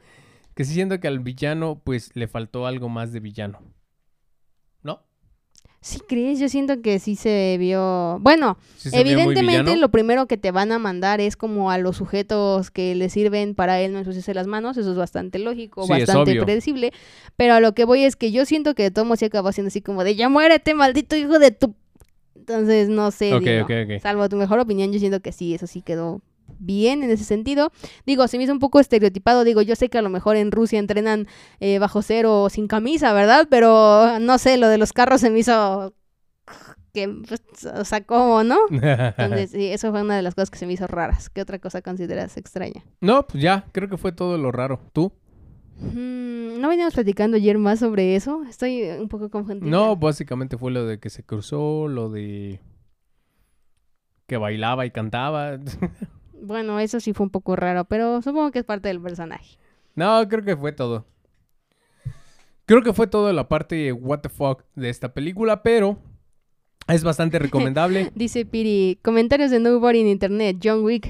[0.54, 3.60] Que sí siento que al villano pues le faltó algo más de villano.
[4.84, 5.02] ¿No?
[5.82, 10.38] Sí, crees, yo siento que sí se vio, bueno, Sí se Evidentemente lo primero que
[10.38, 14.00] te van a mandar es como a los sujetos que le sirven para él no
[14.00, 16.94] ensuciarse las manos, eso es bastante lógico, Sí, bastante predecible,
[17.36, 19.52] pero a lo que voy es que yo siento que de todo modo sí acabó
[19.52, 21.76] siendo así como de ya muérete, maldito hijo de tu...
[22.36, 24.02] Entonces, no sé, Ok, digo, ok, ok.
[24.02, 26.22] salvo tu mejor opinión, yo siento que sí, eso sí quedó
[26.60, 27.72] bien en ese sentido.
[28.06, 30.52] Digo, se me hizo un poco estereotipado, digo, yo sé que a lo mejor en
[30.52, 31.28] Rusia entrenan
[31.60, 33.48] eh, bajo cero o sin camisa, ¿verdad?
[33.50, 35.94] Pero no sé, lo de los carros se me hizo
[36.94, 38.58] que, pues, o sea, ¿cómo, no?
[38.70, 41.30] Entonces, sí, eso fue una de las cosas que se me hizo raras.
[41.30, 42.84] ¿Qué otra cosa consideras extraña?
[43.02, 44.80] no, pues ya, creo que fue todo lo raro.
[44.94, 45.12] ¿Tú?
[45.80, 48.44] Mm, ¿No veníamos platicando ayer más sobre eso?
[48.50, 49.70] Estoy un poco confundida.
[49.70, 52.60] No, básicamente fue lo de que se cruzó, lo de
[54.28, 55.58] que bailaba y cantaba.
[56.38, 59.58] Bueno, eso sí fue un poco raro, pero supongo que es parte del personaje.
[59.96, 61.08] no, creo que fue todo.
[62.66, 65.98] Creo que fue todo la parte what the fuck de esta película, pero
[66.88, 68.12] es bastante recomendable.
[68.14, 71.10] Dice Piri, comentarios de Nobody en internet, John Wick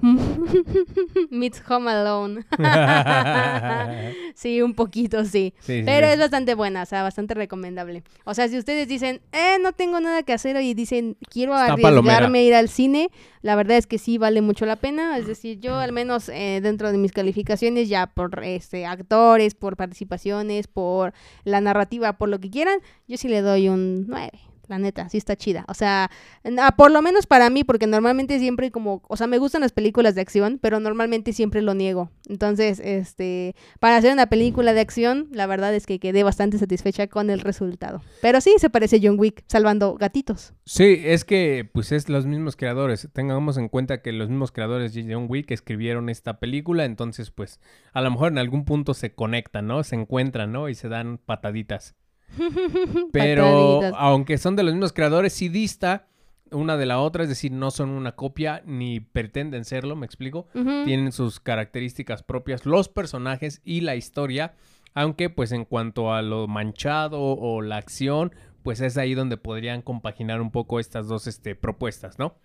[1.30, 2.44] meets Home Alone.
[4.34, 5.54] sí, un poquito, sí.
[5.66, 6.12] Pero sí.
[6.12, 8.04] es bastante buena, o sea, bastante recomendable.
[8.24, 11.72] O sea, si ustedes dicen, eh, no tengo nada que hacer y dicen, quiero Está
[11.72, 12.38] arriesgarme palomera.
[12.38, 13.10] a ir al cine,
[13.42, 15.16] la verdad es que sí vale mucho la pena.
[15.18, 19.76] Es decir, yo al menos eh, dentro de mis calificaciones, ya por este actores, por
[19.76, 21.12] participaciones, por
[21.44, 24.30] la narrativa, por lo que quieran, yo sí le doy un 9.
[24.68, 25.64] La neta, sí está chida.
[25.68, 26.10] O sea,
[26.44, 29.72] na- por lo menos para mí, porque normalmente siempre como, o sea, me gustan las
[29.72, 32.10] películas de acción, pero normalmente siempre lo niego.
[32.28, 37.06] Entonces, este, para hacer una película de acción, la verdad es que quedé bastante satisfecha
[37.06, 38.02] con el resultado.
[38.20, 40.52] Pero sí, se parece a John Wick salvando gatitos.
[40.66, 43.08] Sí, es que pues es los mismos creadores.
[43.14, 47.58] Tengamos en cuenta que los mismos creadores de John Wick escribieron esta película, entonces pues
[47.94, 49.82] a lo mejor en algún punto se conectan, ¿no?
[49.82, 50.68] Se encuentran, ¿no?
[50.68, 51.94] Y se dan pataditas.
[53.12, 56.06] Pero aunque son de los mismos creadores, sí dista
[56.50, 60.48] una de la otra, es decir, no son una copia ni pretenden serlo, ¿me explico?
[60.52, 64.54] Tienen sus características propias, los personajes y la historia,
[64.94, 69.82] aunque pues en cuanto a lo manchado o la acción, pues es ahí donde podrían
[69.82, 72.36] compaginar un poco estas dos este, propuestas, ¿no?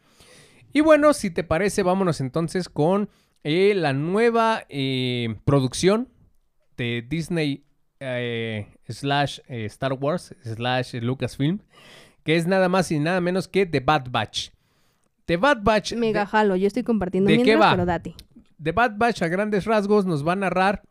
[0.73, 3.09] Y bueno, si te parece, vámonos entonces con
[3.43, 6.09] eh, la nueva eh, producción
[6.77, 7.65] de Disney
[7.99, 11.59] eh, slash eh, Star Wars slash Lucasfilm,
[12.23, 14.49] que es nada más y nada menos que The Bad Batch.
[15.25, 15.93] The Bad Batch...
[15.93, 17.71] Mega jalo, yo estoy compartiendo ¿de qué mientras, va?
[17.71, 18.15] pero date.
[18.61, 20.83] The Bad Batch a grandes rasgos nos va a narrar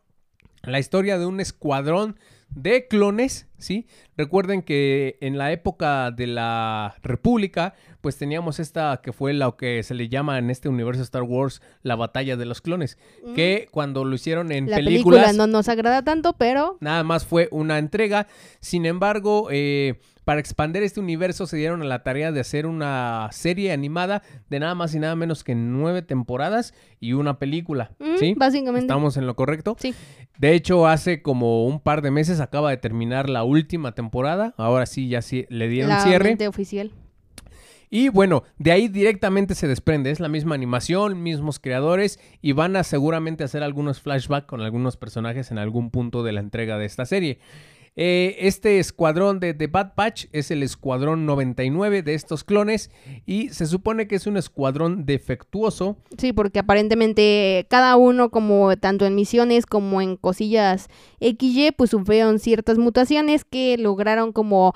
[0.63, 2.17] la historia de un escuadrón
[2.55, 3.87] de clones, ¿sí?
[4.17, 9.81] Recuerden que en la época de la República, pues teníamos esta que fue lo que
[9.83, 12.97] se le llama en este universo Star Wars la batalla de los clones,
[13.35, 14.69] que cuando lo hicieron en.
[14.69, 18.27] La películas película no nos agrada tanto, pero Nada más fue una entrega.
[18.59, 23.29] Sin embargo, eh, para expandir este universo se dieron a la tarea de hacer una
[23.31, 27.91] serie animada de nada más y nada menos que nueve temporadas y una película.
[27.99, 28.33] mm, ¿Sí?
[28.37, 28.85] básicamente.
[28.85, 29.75] ¿Estamos en lo correcto?
[29.79, 29.93] Sí.
[30.37, 34.53] De hecho, hace como un par de meses acaba de terminar la última temporada.
[34.57, 36.35] Ahora sí, ya sí le dieron la cierre.
[36.47, 36.91] oficial.
[37.89, 40.09] Y bueno, de ahí directamente se desprende.
[40.09, 44.97] Es la misma animación, mismos creadores y van a seguramente hacer algunos flashbacks con algunos
[44.97, 47.37] personajes en algún punto de la entrega de esta serie.
[47.95, 52.89] Eh, este escuadrón de The Bad Batch es el escuadrón 99 de estos clones
[53.27, 55.97] y se supone que es un escuadrón defectuoso.
[56.17, 60.87] Sí, porque aparentemente cada uno, como tanto en misiones como en cosillas
[61.19, 64.73] XY, pues sufrieron ciertas mutaciones que lograron como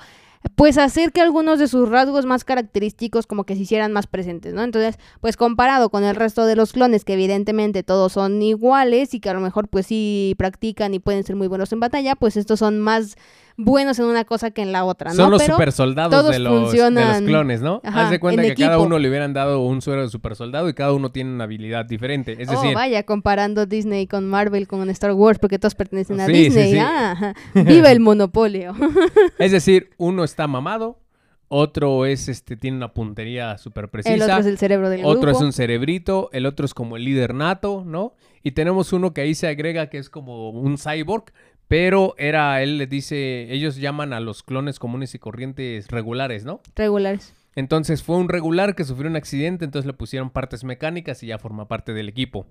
[0.54, 4.54] pues hacer que algunos de sus rasgos más característicos como que se hicieran más presentes,
[4.54, 4.62] ¿no?
[4.62, 9.20] Entonces, pues comparado con el resto de los clones, que evidentemente todos son iguales y
[9.20, 12.36] que a lo mejor pues sí practican y pueden ser muy buenos en batalla, pues
[12.36, 13.16] estos son más
[13.58, 15.16] buenos en una cosa que en la otra, ¿no?
[15.16, 17.80] Son los Pero super soldados de los, de los funcionan, clones, ¿no?
[17.84, 20.36] ajá, Haz de cuenta en que cada uno le hubieran dado un suero de super
[20.36, 22.36] soldado y cada uno tiene una habilidad diferente.
[22.38, 26.26] Es oh, decir, vaya, comparando Disney con Marvel con Star Wars, porque todos pertenecen a
[26.26, 26.72] Sí, Disney.
[26.72, 26.78] sí.
[26.80, 27.34] Ah.
[27.54, 28.74] Viva el monopolio.
[29.38, 31.00] es decir, uno está mamado,
[31.48, 34.14] otro es este tiene una puntería súper precisa.
[34.14, 35.38] el otro es el cerebro del Otro grupo.
[35.38, 38.14] es un cerebrito, el otro es como el líder nato, ¿no?
[38.42, 41.32] Y tenemos uno que ahí se agrega que es como un cyborg,
[41.68, 46.60] pero era, él le dice, ellos llaman a los clones comunes y corrientes regulares, ¿no?
[46.74, 47.34] regulares.
[47.54, 51.38] Entonces fue un regular que sufrió un accidente, entonces le pusieron partes mecánicas y ya
[51.38, 52.46] forma parte del equipo.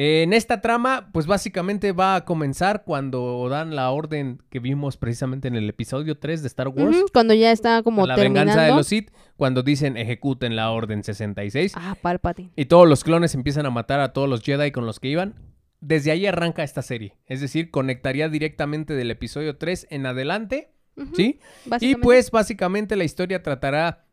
[0.00, 5.48] En esta trama, pues básicamente va a comenzar cuando dan la orden que vimos precisamente
[5.48, 6.96] en el episodio 3 de Star Wars.
[7.12, 8.50] Cuando ya está como la terminando.
[8.50, 11.72] venganza de los Sith, cuando dicen ejecuten la orden 66.
[11.74, 12.50] Ah, Palpatine.
[12.54, 15.34] Y todos los clones empiezan a matar a todos los Jedi con los que iban.
[15.80, 17.16] Desde ahí arranca esta serie.
[17.26, 20.72] Es decir, conectaría directamente del episodio 3 en adelante.
[21.14, 21.38] ¿Sí?
[21.80, 24.04] Y pues básicamente la historia tratará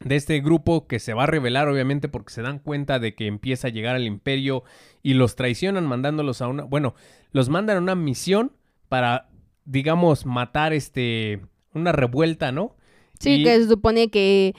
[0.00, 3.26] de este grupo que se va a revelar obviamente porque se dan cuenta de que
[3.26, 4.62] empieza a llegar al imperio
[5.02, 6.94] y los traicionan mandándolos a una, bueno,
[7.32, 8.52] los mandan a una misión
[8.90, 9.30] para,
[9.64, 11.40] digamos, matar este,
[11.72, 12.76] una revuelta, ¿no?
[13.18, 14.54] Sí, Y- que se supone que,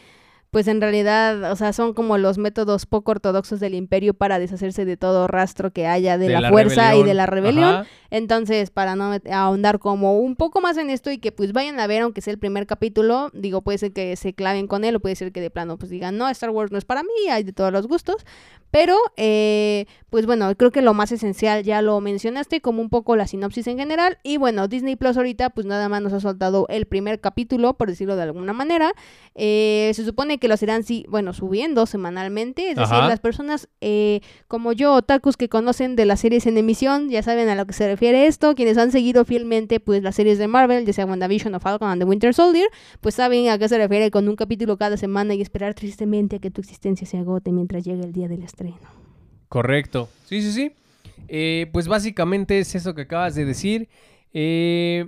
[0.51, 4.83] pues en realidad, o sea, son como los métodos poco ortodoxos del imperio para deshacerse
[4.83, 7.69] de todo rastro que haya de, la, fuerza y de la rebelión.
[7.69, 7.87] Ajá.
[8.11, 11.85] Entonces, para no ahondar como un poco más en esto y que pues vayan a
[11.85, 14.99] ver, aunque sea el primer capítulo, digo, puede ser que se claven con él o
[14.99, 17.43] puede ser que de plano pues digan, no, Star Wars no es para mí, hay
[17.43, 18.25] de todos los gustos.
[18.71, 23.15] Pero, eh, pues bueno, creo que lo más esencial ya lo mencionaste, como un poco
[23.15, 24.19] la sinopsis en general.
[24.21, 27.89] Y bueno, Disney Plus ahorita pues nada más nos ha soltado el primer capítulo, por
[27.89, 28.93] decirlo de alguna manera.
[29.33, 32.71] Eh, se supone que los irán, sí, bueno, subiendo semanalmente.
[32.71, 37.09] Es decir, las personas eh, como yo, otakus que conocen de las series en emisión,
[37.09, 38.55] ya saben a lo que se refiere esto.
[38.55, 42.01] Quienes han seguido fielmente pues las series de Marvel, ya sea WandaVision o Falcon and
[42.01, 42.67] the Winter Soldier,
[43.01, 46.39] pues saben a qué se refiere con un capítulo cada semana y esperar tristemente a
[46.39, 48.77] que tu existencia se agote mientras llegue el día del estreno.
[49.47, 50.09] Correcto.
[50.25, 50.71] Sí, sí, sí.
[51.27, 53.89] Eh, pues básicamente es eso que acabas de decir.
[54.33, 55.07] Eh,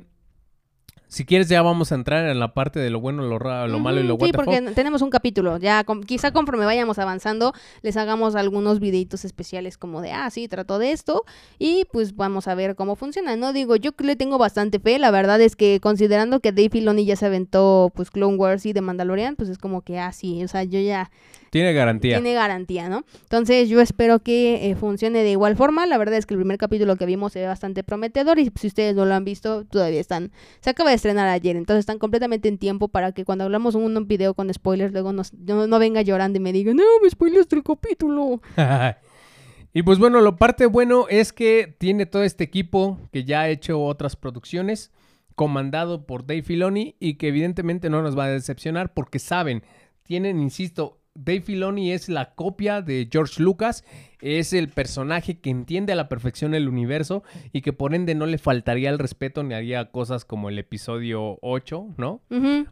[1.14, 3.80] si quieres ya vamos a entrar en la parte de lo bueno, lo, ra- lo
[3.80, 4.74] malo y lo what Sí, the porque fuck.
[4.76, 5.58] tenemos un capítulo.
[5.58, 10.48] Ya con- quizá conforme vayamos avanzando, les hagamos algunos videitos especiales como de, ah, sí,
[10.48, 11.26] trató de esto.
[11.60, 13.36] Y pues vamos a ver cómo funciona.
[13.36, 15.00] No digo, yo le tengo bastante fe.
[15.00, 18.74] La verdad es que considerando que Dave Filoni ya se aventó pues Clone Wars y
[18.74, 21.12] The Mandalorian, pues es como que, ah, sí, o sea, yo ya
[21.52, 22.16] Tiene garantía.
[22.18, 23.04] tiene garantía, ¿no?
[23.24, 25.86] Entonces yo espero que eh, funcione de igual forma.
[25.86, 28.68] La verdad es que el primer capítulo que vimos se ve bastante prometedor y si
[28.68, 30.32] ustedes no lo han visto, todavía están...
[30.62, 33.96] Se acaba de estrenar ayer, entonces están completamente en tiempo para que cuando hablamos un,
[33.98, 37.10] un video con spoilers, luego nos- no, no venga llorando y me diga, no, me
[37.10, 38.42] spoilaste el capítulo.
[39.74, 43.50] y pues bueno, lo parte bueno es que tiene todo este equipo que ya ha
[43.50, 44.92] hecho otras producciones,
[45.36, 49.64] comandado por Dave Filoni y que evidentemente no nos va a decepcionar porque saben,
[50.04, 53.84] tienen, insisto, Dave Filoni es la copia de George Lucas,
[54.22, 58.26] es el personaje que entiende a la perfección el universo y que por ende no
[58.26, 62.22] le faltaría el respeto ni haría cosas como el episodio 8, ¿no?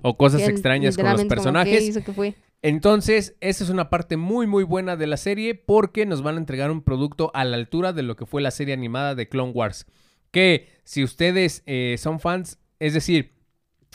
[0.01, 1.83] O cosas extrañas con los literalmente como, ¿qué personajes.
[1.83, 2.35] hizo que fue?
[2.61, 6.39] Entonces, esa es una parte muy muy buena de la serie porque nos van a
[6.39, 9.51] entregar un producto a la altura de lo que fue la serie animada de Clone
[9.51, 9.85] Wars.
[10.31, 13.31] Que si ustedes eh, son fans, es decir,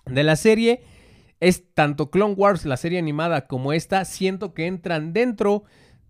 [0.06, 0.82] de la serie,
[1.44, 5.64] es tanto Clone Wars, la serie animada, como esta, siento que entran dentro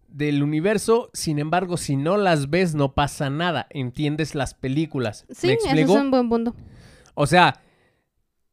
[0.09, 5.27] del universo, sin embargo, si no las ves no pasa nada, entiendes las películas.
[5.31, 5.94] Sí, ¿Me eso explico?
[5.97, 6.55] es un buen punto.
[7.14, 7.61] O sea,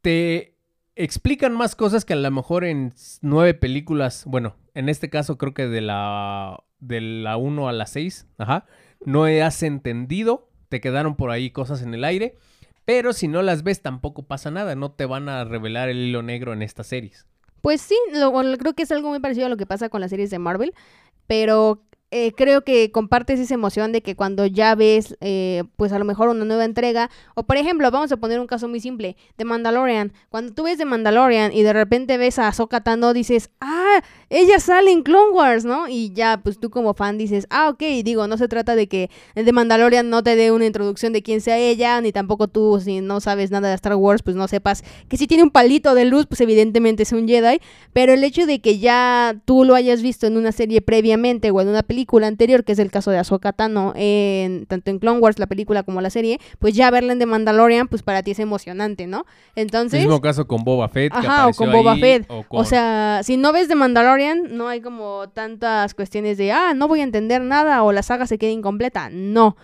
[0.02, 0.58] te
[0.96, 5.54] explican más cosas que a lo mejor en nueve películas, bueno, en este caso creo
[5.54, 8.66] que de la de la 1 a la 6, ajá,
[9.06, 12.38] no has entendido, te quedaron por ahí cosas en el aire,
[12.86, 16.22] pero si no las ves tampoco pasa nada, no te van a revelar el hilo
[16.24, 17.26] negro en estas series.
[17.62, 20.10] Pues sí, lo- creo que es algo muy parecido a lo que pasa con las
[20.10, 20.74] series de Marvel,
[21.28, 26.00] pero eh, creo que compartes esa emoción de que cuando ya ves, eh, pues a
[26.00, 29.16] lo mejor una nueva entrega, o por ejemplo, vamos a poner un caso muy simple,
[29.38, 30.12] de Mandalorian.
[30.30, 34.60] Cuando tú ves de Mandalorian y de repente ves a Ahsoka Tano, dices, ah, ella
[34.60, 35.90] sale en Clone Wars, ¿no?
[35.90, 39.10] Y ya, pues tú como fan dices, ah, ok, digo, no se trata de que
[39.36, 43.02] de Mandalorian no te dé una introducción de quién sea ella, ni tampoco tú, si
[43.02, 46.06] no sabes nada de Star Wars, pues no sepas que si tiene un palito de
[46.06, 47.60] luz, pues evidentemente es un Jedi,
[47.92, 51.60] pero el hecho de que ya tú lo hayas visto en una serie previamente o
[51.60, 55.20] en una película anterior, que es el caso de Ahsoka Tano, en, tanto en Clone
[55.20, 58.32] Wars, la película como la serie, pues ya verla en The Mandalorian, pues para ti
[58.32, 59.26] es emocionante, ¿no?
[59.56, 60.00] Entonces...
[60.00, 61.12] Mismo caso con Boba Fett.
[61.12, 62.26] que Ajá, o apareció con Boba ahí, Fett.
[62.30, 66.74] O, O sea, si no ves de Mandalorian, no hay como tantas cuestiones de, ah,
[66.74, 69.10] no voy a entender nada o la saga se queda incompleta.
[69.12, 69.56] No.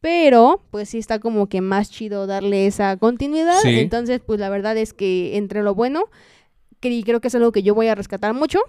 [0.00, 3.58] pero pues sí está como que más chido darle esa continuidad.
[3.60, 3.80] Sí.
[3.80, 6.04] Entonces, pues la verdad es que entre lo bueno,
[6.80, 8.60] que creo que es algo que yo voy a rescatar mucho.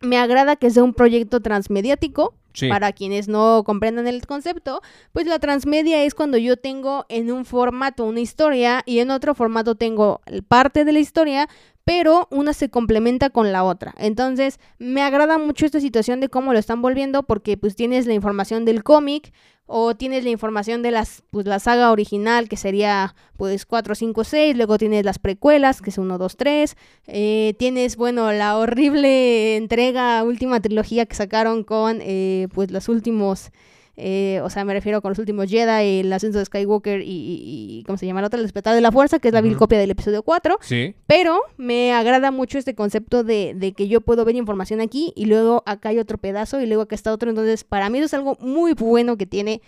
[0.00, 2.34] Me agrada que sea un proyecto transmediático.
[2.52, 2.70] Sí.
[2.70, 4.80] Para quienes no comprendan el concepto,
[5.12, 9.34] pues la transmedia es cuando yo tengo en un formato una historia y en otro
[9.34, 11.50] formato tengo parte de la historia,
[11.84, 13.94] pero una se complementa con la otra.
[13.98, 18.14] Entonces, me agrada mucho esta situación de cómo lo están volviendo porque pues tienes la
[18.14, 19.34] información del cómic
[19.66, 24.24] o tienes la información de las pues la saga original que sería pues 4, 5,
[24.24, 26.76] 6, luego tienes las precuelas que es 1, 2, 3,
[27.08, 33.50] eh, tienes bueno la horrible entrega, última trilogía que sacaron con eh, pues los últimos
[33.96, 37.78] eh, o sea, me refiero con los últimos Jedi, el ascenso de Skywalker y, y-
[37.78, 38.38] y ¿cómo se llama la otra?
[38.38, 39.60] El despertar de la fuerza, que es la vil Ujú.
[39.60, 40.58] copia del episodio 4.
[40.60, 40.94] Sí.
[41.06, 45.24] Pero me agrada mucho este concepto de, de que yo puedo ver información aquí y
[45.26, 47.30] luego acá hay otro pedazo y luego acá está otro.
[47.30, 49.62] Entonces, para mí eso es algo muy bueno que tiene,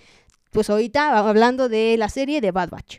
[0.51, 2.99] pues ahorita hablando de la serie de Bad Batch.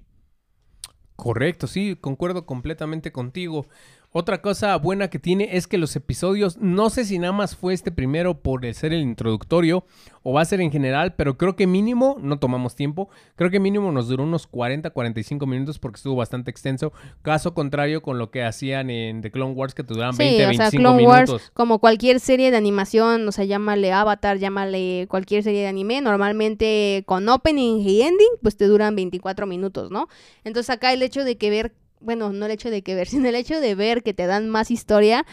[1.16, 3.66] Correcto, sí, concuerdo completamente contigo.
[4.12, 7.76] Otra cosa buena que tiene es que los episodios, no sé si nada más fue
[7.76, 9.86] este primero por ser el introductorio
[10.24, 13.60] o va a ser en general, pero creo que mínimo, no tomamos tiempo, creo que
[13.60, 16.92] mínimo nos duró unos 40, 45 minutos porque estuvo bastante extenso.
[17.22, 20.44] Caso contrario con lo que hacían en The Clone Wars que te duraban 20, sí,
[20.44, 21.52] o 25 sea, Clone Wars, minutos.
[21.54, 27.04] como cualquier serie de animación, o sea, llámale Avatar, llámale cualquier serie de anime, normalmente
[27.06, 30.08] con opening y ending, pues te duran 24 minutos, ¿no?
[30.44, 33.28] Entonces acá el hecho de que ver, bueno, no el hecho de que ver, sino
[33.28, 35.26] el hecho de ver que te dan más historia,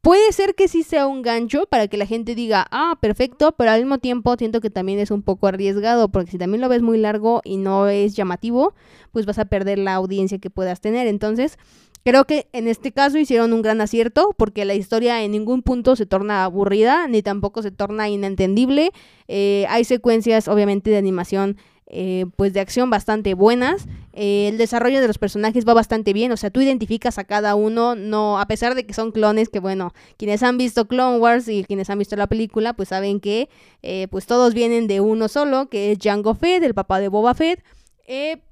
[0.00, 3.70] puede ser que sí sea un gancho para que la gente diga, ah, perfecto, pero
[3.70, 6.82] al mismo tiempo siento que también es un poco arriesgado, porque si también lo ves
[6.82, 8.74] muy largo y no es llamativo,
[9.12, 11.06] pues vas a perder la audiencia que puedas tener.
[11.06, 11.58] Entonces,
[12.04, 15.96] Creo que en este caso hicieron un gran acierto porque la historia en ningún punto
[15.96, 18.90] se torna aburrida ni tampoco se torna inentendible.
[19.26, 23.86] Eh, hay secuencias obviamente de animación eh, pues de acción bastante buenas.
[24.12, 27.54] Eh, el desarrollo de los personajes va bastante bien, o sea, tú identificas a cada
[27.54, 31.48] uno, no a pesar de que son clones, que bueno, quienes han visto Clone Wars
[31.48, 33.48] y quienes han visto la película, pues saben que
[33.82, 37.34] eh, pues todos vienen de uno solo, que es Jango Fett, el papá de Boba
[37.34, 37.62] Fett.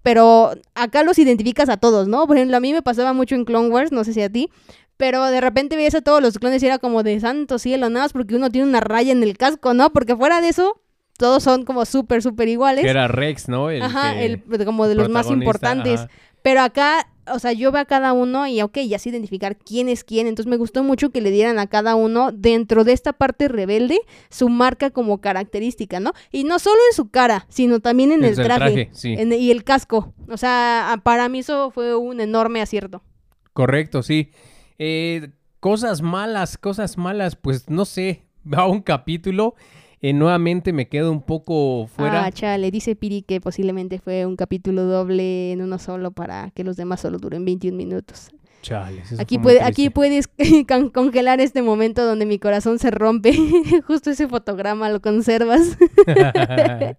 [0.03, 2.27] Pero acá los identificas a todos, ¿no?
[2.27, 4.49] Por ejemplo, a mí me pasaba mucho en Clone Wars, no sé si a ti,
[4.97, 8.07] pero de repente veías a todos los clones y era como de santo cielo, nada
[8.07, 9.93] más porque uno tiene una raya en el casco, ¿no?
[9.93, 10.81] Porque fuera de eso,
[11.19, 12.85] todos son como súper, súper iguales.
[12.85, 13.71] Que era Rex, ¿no?
[13.71, 16.01] El Ajá, que- el, como de los más importantes.
[16.01, 16.11] ajá.
[16.43, 19.89] Pero acá, o sea, yo veo a cada uno y, ok, ya sé identificar quién
[19.89, 20.27] es quién.
[20.27, 24.01] Entonces me gustó mucho que le dieran a cada uno, dentro de esta parte rebelde,
[24.29, 26.13] su marca como característica, ¿no?
[26.33, 28.57] Y no solo en su cara, sino también en el traje.
[28.57, 29.15] traje, sí.
[29.17, 30.13] en- y el casco.
[30.29, 33.05] O sea, para mí eso fue un enorme acierto.
[33.53, 34.31] Correcto, sí.
[34.79, 35.29] Eh,
[35.61, 39.55] cosas malas, cosas malas, pues no sé, va un capítulo,
[40.03, 42.25] eh, nuevamente me quedo un poco fuera.
[42.27, 46.65] Ah, chale, dice Piri que posiblemente fue un capítulo doble en uno solo para que
[46.65, 48.31] los demás solo duren 21 minutos.
[48.63, 50.29] Chales, eso Aquí, puede, aquí puedes
[50.69, 53.33] con- congelar este momento donde mi corazón se rompe.
[53.87, 55.79] Justo ese fotograma lo conservas.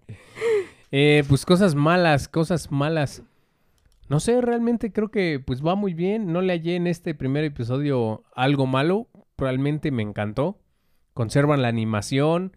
[0.96, 3.24] Eh, pues cosas malas, cosas malas.
[4.10, 6.32] No sé, realmente creo que pues va muy bien.
[6.32, 9.08] No le hallé en este primer episodio algo malo.
[9.36, 10.60] Realmente me encantó.
[11.16, 12.56] Conservan la animación.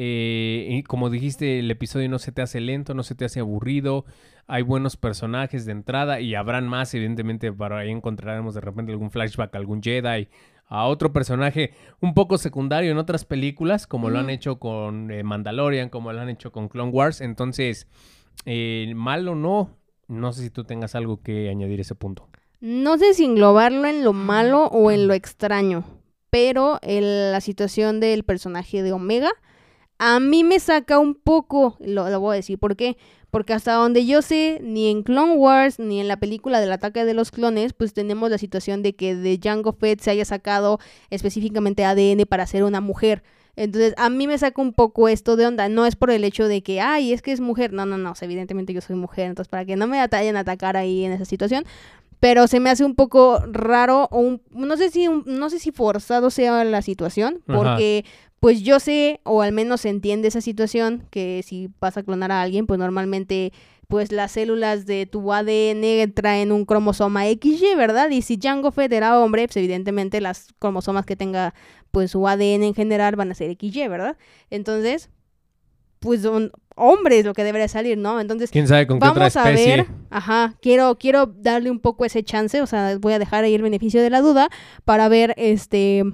[0.00, 3.40] Eh, y como dijiste, el episodio no se te hace lento, no se te hace
[3.40, 4.04] aburrido.
[4.46, 9.10] Hay buenos personajes de entrada y habrán más, evidentemente, para ahí encontraremos de repente algún
[9.10, 10.28] flashback, algún Jedi,
[10.68, 15.24] a otro personaje un poco secundario en otras películas, como lo han hecho con eh,
[15.24, 17.20] Mandalorian, como lo han hecho con Clone Wars.
[17.20, 17.88] Entonces,
[18.46, 22.28] eh, mal o no, no sé si tú tengas algo que añadir a ese punto.
[22.60, 25.82] No sé si englobarlo en lo malo o en lo extraño,
[26.30, 29.30] pero el- la situación del personaje de Omega
[29.98, 32.96] a mí me saca un poco, lo, lo voy a decir, ¿por qué?
[33.30, 37.04] Porque hasta donde yo sé, ni en Clone Wars ni en la película del ataque
[37.04, 40.78] de los clones, pues tenemos la situación de que de Jango Fett se haya sacado
[41.10, 43.22] específicamente ADN para ser una mujer.
[43.56, 45.68] Entonces, a mí me saca un poco esto de onda.
[45.68, 47.72] No es por el hecho de que, ay, es que es mujer.
[47.72, 48.12] No, no, no.
[48.12, 49.26] o sea, evidentemente yo soy mujer.
[49.26, 51.64] Entonces, para que no me vayan a atacar ahí en esa situación.
[52.20, 55.58] Pero se me hace un poco raro o un, no sé si un- no sé
[55.58, 57.76] si forzado sea la situación, Ajá.
[58.40, 62.32] Pues yo sé o al menos se entiende esa situación que si vas a clonar
[62.32, 63.52] a alguien, pues normalmente
[63.88, 68.10] pues las células de tu ADN traen un cromosoma XY, ¿verdad?
[68.10, 71.54] Y si Jango Fett era hombre, pues evidentemente las cromosomas que tenga
[71.90, 74.18] pues su ADN en general van a ser XY, ¿verdad?
[74.50, 75.08] Entonces,
[76.00, 78.20] pues son hombres lo que debería salir, ¿no?
[78.20, 82.04] Entonces, ¿Quién sabe con qué otra Vamos a ver, ajá, quiero, quiero darle un poco
[82.04, 84.48] ese chance, o sea, voy a dejar ahí el beneficio de la duda
[84.84, 86.04] para ver, este,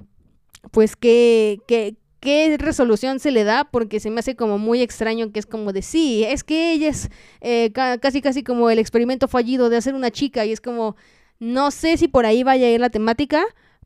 [0.71, 5.31] pues, qué, qué, qué resolución se le da, porque se me hace como muy extraño
[5.31, 7.11] que es como de sí, es que ella es
[7.43, 7.71] eh,
[8.01, 10.97] casi casi como el experimento fallido de hacer una chica y es como,
[11.39, 13.45] no sé si por ahí vaya a ir la temática,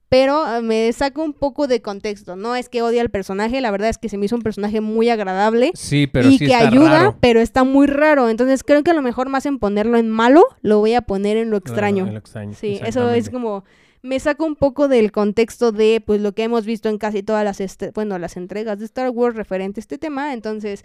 [0.09, 2.36] pero ah, me saca un poco de contexto.
[2.36, 4.80] No es que odie al personaje, la verdad es que se me hizo un personaje
[4.80, 5.70] muy agradable.
[5.74, 7.16] Sí, pero y sí que está ayuda, raro.
[7.20, 8.30] pero está muy raro.
[8.30, 11.36] Entonces creo que a lo mejor más en ponerlo en malo, lo voy a poner
[11.36, 12.07] en lo extraño.
[12.07, 13.64] En lo extraño, Sí, eso es como
[14.03, 17.44] me saca un poco del contexto de pues lo que hemos visto en casi todas
[17.44, 20.84] las este- bueno, las entregas de Star Wars referente a este tema, entonces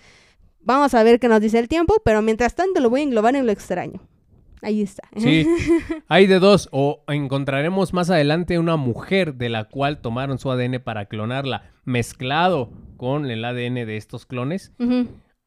[0.62, 3.36] vamos a ver qué nos dice el tiempo, pero mientras tanto lo voy a englobar
[3.36, 4.02] en lo extraño.
[4.62, 5.04] Ahí está.
[5.18, 5.46] Sí,
[6.08, 6.70] hay de dos.
[6.72, 12.72] O encontraremos más adelante una mujer de la cual tomaron su ADN para clonarla, mezclado
[12.96, 14.72] con el ADN de estos clones.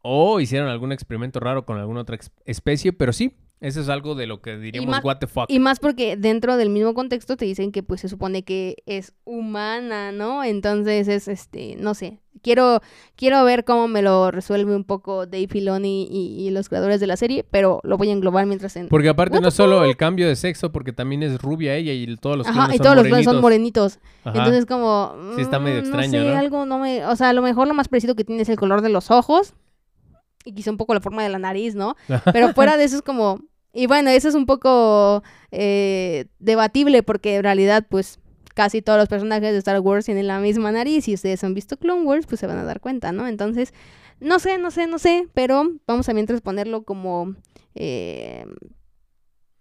[0.02, 4.26] O hicieron algún experimento raro con alguna otra especie, pero sí, eso es algo de
[4.26, 5.46] lo que diríamos, más- what the fuck.
[5.48, 9.14] Y más porque dentro del mismo contexto te dicen que pues se supone que es
[9.24, 10.44] humana, ¿no?
[10.44, 12.20] Entonces es este, no sé.
[12.42, 12.80] Quiero,
[13.16, 17.06] quiero ver cómo me lo resuelve un poco Dave Filoni y, y los creadores de
[17.06, 18.88] la serie, pero lo voy a englobar mientras en.
[18.88, 22.36] Porque aparte no solo el cambio de sexo, porque también es rubia ella y todos
[22.36, 23.98] los Ajá, clones y son todos los clones son morenitos.
[24.22, 24.38] Ajá.
[24.38, 25.14] Entonces como...
[25.34, 26.38] Sí, está medio mm, extraño, No sé, ¿no?
[26.38, 27.06] algo no me...
[27.06, 29.10] O sea, a lo mejor lo más parecido que tiene es el color de los
[29.10, 29.54] ojos.
[30.46, 31.96] Y quizá un poco la forma de la nariz, ¿no?
[32.32, 33.40] Pero fuera de eso es como...
[33.74, 38.20] Y bueno, eso es un poco eh, debatible porque en realidad pues
[38.54, 41.76] casi todos los personajes de Star Wars tienen la misma nariz y ustedes han visto
[41.76, 43.28] Clone Wars pues se van a dar cuenta, ¿no?
[43.28, 43.74] Entonces,
[44.18, 47.34] no sé, no sé, no sé, pero vamos a mientras ponerlo como...
[47.74, 48.46] eh,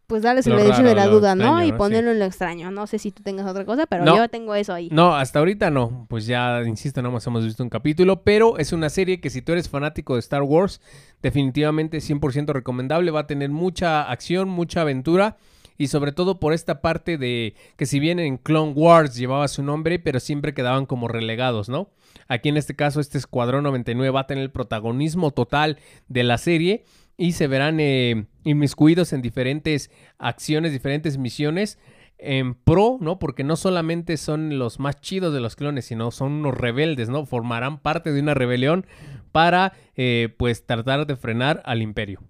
[0.07, 1.63] pues darles el beneficio de la duda, ¿no?
[1.63, 2.69] Y ponerlo en lo extraño.
[2.71, 4.15] No sé si tú tengas otra cosa, pero No.
[4.17, 4.89] yo tengo eso ahí.
[4.91, 6.05] No, hasta ahorita no.
[6.09, 9.41] Pues ya, insisto, nada más hemos visto un capítulo, pero es una serie que si
[9.41, 10.79] tú eres fanático de Star Wars,
[11.21, 13.11] definitivamente 100% recomendable.
[13.11, 15.37] Va a tener mucha acción, mucha aventura
[15.77, 19.63] y sobre todo por esta parte de que si bien en Clone Wars llevaba su
[19.63, 21.89] nombre, pero siempre quedaban como relegados, ¿no?
[22.27, 25.77] Aquí en este caso este Escuadrón 99 va a tener el protagonismo total
[26.07, 26.85] de la serie
[27.17, 31.77] y se verán eh, inmiscuidos en diferentes acciones, diferentes misiones
[32.17, 33.19] en pro, ¿no?
[33.19, 37.25] Porque no solamente son los más chidos de los clones, sino son unos rebeldes, ¿no?
[37.25, 38.85] Formarán parte de una rebelión
[39.33, 42.21] para, eh, pues, tratar de frenar al imperio.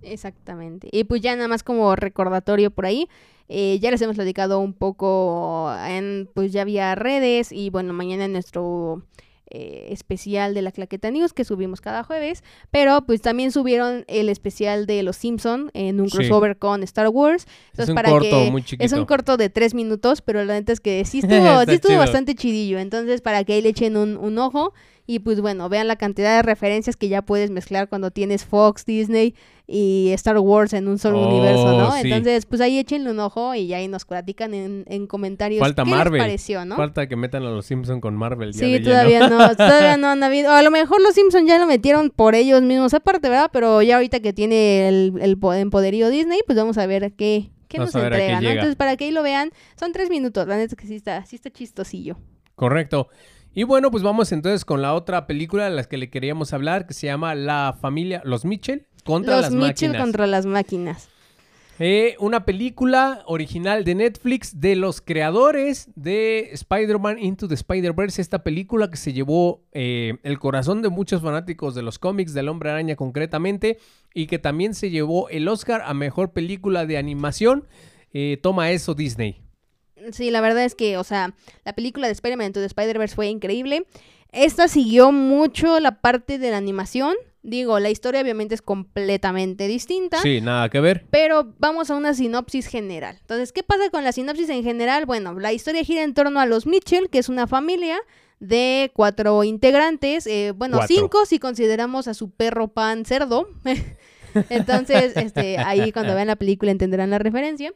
[0.00, 0.88] Exactamente.
[0.92, 3.08] Y pues ya nada más como recordatorio por ahí,
[3.48, 8.24] eh, ya les hemos platicado un poco en, pues ya vía redes y bueno, mañana
[8.24, 9.02] en nuestro
[9.50, 14.28] eh, especial de la Claqueta News que subimos cada jueves, pero pues también subieron el
[14.28, 16.16] especial de Los Simpson en un Sí.
[16.16, 17.42] crossover con Star Wars.
[17.44, 18.84] Es Entonces, un para corto que- muy chiquito.
[18.84, 21.96] Es un corto de tres minutos, pero la neta es que sí estuvo, sí estuvo
[21.98, 22.78] bastante chidillo.
[22.78, 24.72] Entonces, para que ahí le echen un, un ojo
[25.06, 28.84] y pues bueno, vean la cantidad de referencias que ya puedes mezclar cuando tienes Fox,
[28.86, 29.34] Disney
[29.66, 31.92] y Star Wars en un solo Oh, universo, ¿no?
[31.92, 32.00] sí.
[32.10, 35.90] Entonces, pues ahí échenle un ojo y ahí nos platican en, en comentarios Falta qué
[35.90, 36.12] Marvel.
[36.20, 36.76] les pareció, ¿no?
[36.76, 38.52] Falta que metan a los Simpson con Marvel.
[38.52, 38.84] ya Sí, lleno.
[38.90, 40.50] todavía no, todavía no han habido.
[40.52, 43.50] A lo mejor los Simpsons ya lo metieron por ellos mismos aparte, ¿verdad?
[43.52, 47.50] Pero ya ahorita que tiene el, el po- empoderío Disney, pues vamos a ver qué,
[47.68, 48.40] qué nos entrega, ¿no?
[48.40, 48.52] llega.
[48.54, 51.36] Entonces, para que ahí lo vean, son tres minutos, la neta que sí está, sí
[51.36, 52.16] está chistosillo.
[52.54, 53.08] Correcto.
[53.54, 56.86] Y bueno, pues vamos entonces con la otra película de las que le queríamos hablar,
[56.86, 60.02] que se llama La familia, los Mitchell contra los las Mitchell máquinas.
[60.02, 61.08] contra las máquinas.
[61.80, 68.22] Eh, una película original de Netflix de los creadores de Spider-Man Into the Spider-Verse.
[68.22, 72.48] Esta película que se llevó eh, el corazón de muchos fanáticos de los cómics del
[72.48, 73.78] Hombre Araña concretamente
[74.14, 77.66] y que también se llevó el Oscar a Mejor Película de Animación.
[78.12, 79.40] Eh, toma eso Disney.
[80.12, 81.34] Sí, la verdad es que, o sea,
[81.64, 83.86] la película de Spider-Man the Spider-Verse fue increíble.
[84.32, 87.14] Esta siguió mucho la parte de la animación.
[87.42, 90.20] Digo, la historia obviamente es completamente distinta.
[90.22, 91.06] Sí, nada que ver.
[91.10, 93.18] Pero vamos a una sinopsis general.
[93.20, 95.04] Entonces, ¿qué pasa con la sinopsis en general?
[95.04, 97.98] Bueno, la historia gira en torno a los Mitchell, que es una familia
[98.40, 100.26] de cuatro integrantes.
[100.26, 100.96] eh, bueno, Cuatro.
[100.96, 103.46] cinco si consideramos a su perro pan cerdo.
[104.50, 107.72] Entonces, este, ahí cuando vean la película entenderán la referencia.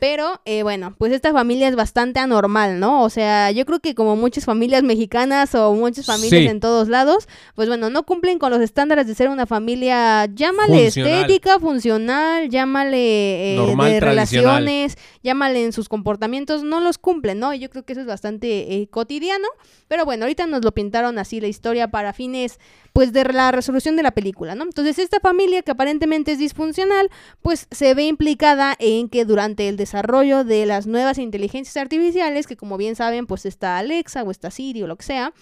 [0.00, 3.02] Pero eh, bueno, pues esta familia es bastante anormal, ¿no?
[3.04, 6.46] O sea, yo creo que como muchas familias mexicanas o muchas familias Sí.
[6.46, 10.84] en todos lados, pues bueno, no cumplen con los estándares de ser una familia, llámale
[10.84, 11.12] Funcional.
[11.12, 17.52] estética, funcional, llámale eh, Normal, de relaciones, llámale en sus comportamientos, no los cumplen, ¿no?
[17.52, 19.46] Y yo creo que eso es bastante eh, cotidiano.
[19.86, 22.58] Pero bueno, ahorita nos lo pintaron así la historia para fines,
[22.94, 24.62] pues, de la resolución de la película, ¿no?
[24.64, 27.10] Entonces, esta familia que aparentemente es disfuncional,
[27.42, 32.56] pues se ve implicada en que durante el desarrollo de las nuevas inteligencias artificiales, que
[32.56, 35.32] como bien saben, pues está Alexa o está Siri o lo que sea,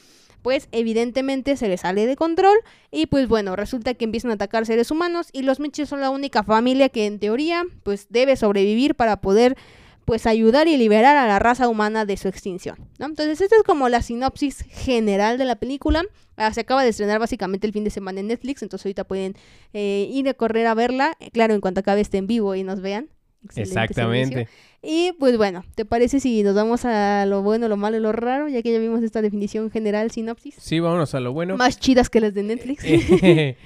[0.43, 2.57] pues evidentemente se les sale de control
[2.91, 6.11] y pues bueno, resulta que empiezan a atacar seres humanos y los Mitchell son la
[6.11, 9.57] única familia que en teoría pues debe sobrevivir para poder
[10.05, 12.79] pues ayudar y liberar a la raza humana de su extinción.
[12.99, 16.03] Entonces, esta es como la sinopsis general de la película.
[16.39, 19.37] Ah, se acaba de estrenar básicamente el fin de semana en Netflix, entonces ahorita pueden
[19.75, 22.81] eh, ir a correr a verla, claro, en cuanto acabe este en vivo y nos
[22.81, 23.11] vean.
[23.45, 24.35] Excelente Exactamente.
[24.35, 24.59] servicio.
[24.83, 28.13] Y pues bueno, ¿te parece si nos vamos a lo bueno, lo malo y lo
[28.13, 28.49] raro?
[28.49, 30.55] Ya que ya vimos esta definición general, sinopsis.
[30.59, 31.57] Sí, vámonos a lo bueno.
[31.57, 32.85] Más chidas que las de Netflix.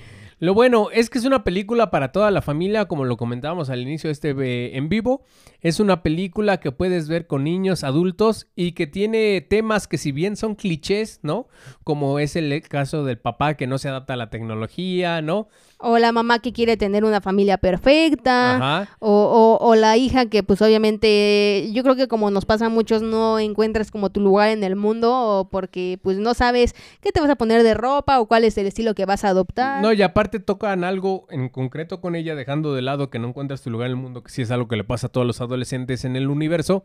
[0.43, 3.80] Lo bueno es que es una película para toda la familia, como lo comentábamos al
[3.80, 5.22] inicio de este eh, en vivo.
[5.61, 10.11] Es una película que puedes ver con niños, adultos y que tiene temas que si
[10.11, 11.47] bien son clichés, ¿no?
[11.84, 15.47] Como es el caso del papá que no se adapta a la tecnología, ¿no?
[15.78, 18.57] O la mamá que quiere tener una familia perfecta.
[18.57, 18.97] Ajá.
[18.99, 22.68] O, o, o la hija que pues obviamente yo creo que como nos pasa a
[22.68, 27.12] muchos no encuentras como tu lugar en el mundo o porque pues no sabes qué
[27.12, 29.80] te vas a poner de ropa o cuál es el estilo que vas a adoptar.
[29.80, 33.62] No, y aparte tocan algo en concreto con ella, dejando de lado que no encuentras
[33.62, 35.41] tu lugar en el mundo, que sí es algo que le pasa a todos los
[35.41, 36.85] adolescentes en el universo.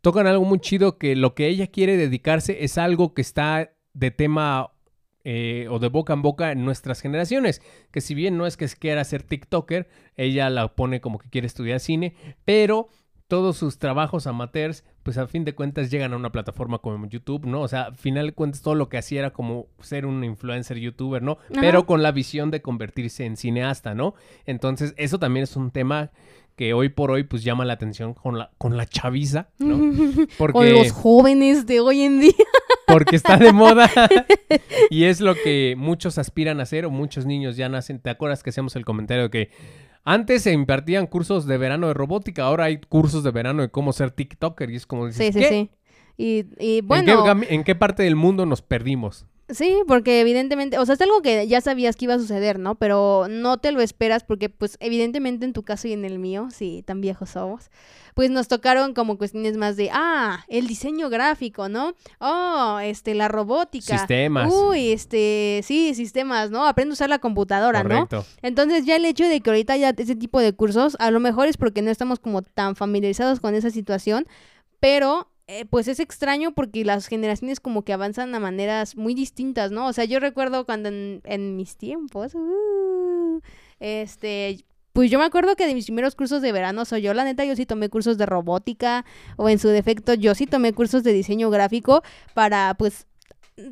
[0.00, 4.10] Tocan algo muy chido que lo que ella quiere dedicarse es algo que está de
[4.10, 4.72] tema
[5.24, 7.62] eh, o de boca en boca en nuestras generaciones.
[7.90, 11.46] Que si bien no es que quiera ser TikToker, ella la pone como que quiere
[11.46, 12.14] estudiar cine,
[12.44, 12.88] pero
[13.28, 17.46] todos sus trabajos amateurs, pues a fin de cuentas llegan a una plataforma como YouTube,
[17.46, 17.62] ¿no?
[17.62, 20.78] O sea, al final de cuentas todo lo que hacía era como ser un influencer
[20.78, 21.38] youtuber, ¿no?
[21.50, 21.60] Ajá.
[21.60, 24.14] Pero con la visión de convertirse en cineasta, ¿no?
[24.46, 26.10] Entonces, eso también es un tema
[26.56, 29.78] que hoy por hoy pues llama la atención con la, con la chaviza, ¿no?
[30.38, 30.52] Porque...
[30.52, 32.32] Con los jóvenes de hoy en día.
[32.86, 33.90] porque está de moda
[34.90, 38.00] y es lo que muchos aspiran a hacer o muchos niños ya nacen.
[38.00, 39.50] ¿Te acuerdas que hacíamos el comentario de que
[40.04, 43.92] antes se impartían cursos de verano de robótica, ahora hay cursos de verano de cómo
[43.92, 45.48] ser TikToker y es como dices, Sí, sí, ¿qué?
[45.48, 45.70] sí.
[46.16, 49.26] Y, y ¿En, bueno, qué, en qué parte del mundo nos perdimos?
[49.52, 52.74] Sí, porque evidentemente, o sea, es algo que ya sabías que iba a suceder, ¿no?
[52.74, 56.48] Pero no te lo esperas porque, pues, evidentemente en tu caso y en el mío,
[56.50, 57.70] sí, tan viejos somos,
[58.14, 61.94] pues nos tocaron como cuestiones más de, ah, el diseño gráfico, ¿no?
[62.18, 63.98] Oh, este, la robótica.
[63.98, 64.52] Sistemas.
[64.52, 66.66] Uy, este, sí, sistemas, ¿no?
[66.66, 68.06] Aprende a usar la computadora, ¿no?
[68.06, 68.26] Correcto.
[68.42, 71.48] Entonces ya el hecho de que ahorita ya ese tipo de cursos, a lo mejor
[71.48, 74.26] es porque no estamos como tan familiarizados con esa situación,
[74.78, 79.70] pero eh, pues es extraño porque las generaciones como que avanzan a maneras muy distintas,
[79.70, 79.86] ¿no?
[79.86, 83.40] O sea, yo recuerdo cuando en, en mis tiempos, uh,
[83.80, 87.24] este, pues yo me acuerdo que de mis primeros cursos de verano soy yo, la
[87.24, 89.04] neta, yo sí tomé cursos de robótica
[89.36, 92.02] o en su defecto yo sí tomé cursos de diseño gráfico
[92.34, 93.06] para pues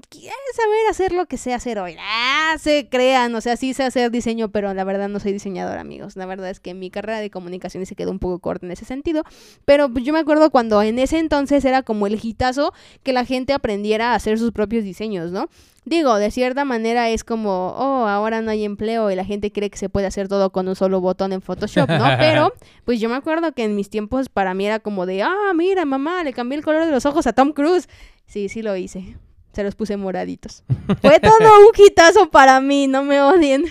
[0.08, 1.96] ¿Quieres saber hacer lo que sé hacer hoy?
[1.98, 5.78] Ah, se crean, o sea, sí sé hacer diseño, pero la verdad no soy diseñador,
[5.78, 6.16] amigos.
[6.16, 8.84] La verdad es que mi carrera de comunicaciones se quedó un poco corta en ese
[8.84, 9.24] sentido.
[9.64, 12.72] Pero pues, yo me acuerdo cuando en ese entonces era como el hitazo
[13.02, 15.48] que la gente aprendiera a hacer sus propios diseños, ¿no?
[15.84, 19.70] Digo, de cierta manera es como, oh, ahora no hay empleo y la gente cree
[19.70, 22.04] que se puede hacer todo con un solo botón en Photoshop, ¿no?
[22.18, 22.52] Pero,
[22.84, 25.84] pues yo me acuerdo que en mis tiempos para mí era como de, ah, mira,
[25.86, 27.88] mamá, le cambié el color de los ojos a Tom Cruise.
[28.26, 29.16] Sí, sí lo hice.
[29.52, 30.62] Se los puse moraditos.
[31.00, 33.64] Fue todo un hitazo para mí, no me odien.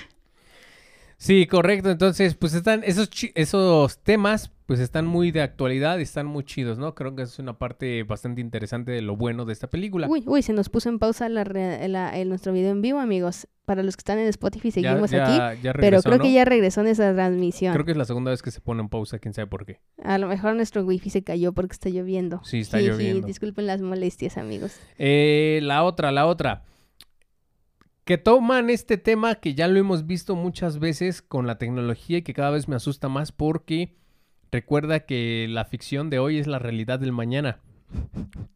[1.17, 1.91] Sí, correcto.
[1.91, 6.77] Entonces, pues están esos, esos temas, pues están muy de actualidad y están muy chidos,
[6.77, 6.93] ¿no?
[6.93, 10.07] Creo que es una parte bastante interesante de lo bueno de esta película.
[10.07, 11.41] Uy, uy, se nos puso en pausa la
[12.13, 13.47] el, nuestro video en vivo, amigos.
[13.65, 15.63] Para los que están en Spotify, seguimos ya- aquí.
[15.63, 16.23] ya Pero regresó, creo ¿no?
[16.23, 17.73] que ya regresó en esa transmisión.
[17.73, 19.79] Creo que es la segunda vez que se pone en pausa, quién sabe por qué.
[20.03, 22.39] A lo mejor nuestro wifi se cayó porque está lloviendo.
[22.43, 23.25] Sí, está Jiji, lloviendo.
[23.25, 24.79] disculpen las molestias, amigos.
[24.99, 26.61] Eh, la otra, la otra.
[28.03, 32.21] Que toman este tema que ya lo hemos visto muchas veces con la tecnología y
[32.21, 33.95] que cada vez me asusta más porque
[34.51, 37.59] recuerda que la ficción de hoy es la realidad del mañana.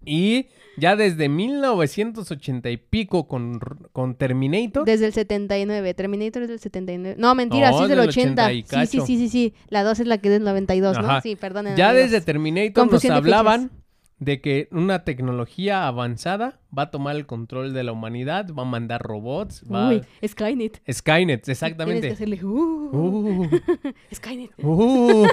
[0.05, 3.59] Y ya desde 1980 y pico con,
[3.91, 4.85] con Terminator.
[4.85, 5.93] Desde el 79.
[5.93, 7.15] Terminator es del 79.
[7.17, 8.45] No, mentira, No, sí es del del 80.
[8.45, 9.53] 80 y Sí, sí, sí, sí, sí.
[9.69, 11.09] La 2 es la que es del 92, ¿no?
[11.09, 11.21] Ajá.
[11.21, 11.67] Sí, perdón.
[11.75, 13.71] Ya desde Terminator nos Confusión hablaban
[14.19, 18.65] de que una tecnología avanzada va a tomar el control de la humanidad, va a
[18.65, 20.81] mandar robots, va Uy, Skynet.
[20.91, 22.07] Skynet, Tienes exactamente.
[22.07, 23.47] que hacerle, uh, Uh,
[24.13, 24.51] Skynet.
[24.63, 25.27] uh.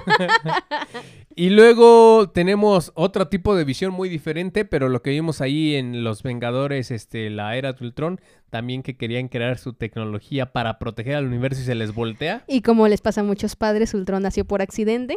[1.36, 6.02] y luego tenemos otro tipo de visión muy diferente, pero lo que vimos ahí en
[6.04, 8.20] Los Vengadores, este, la era de Ultron,
[8.50, 12.44] también que querían crear su tecnología para proteger al universo y se les voltea.
[12.48, 15.16] Y como les pasa a muchos padres, Ultron nació por accidente.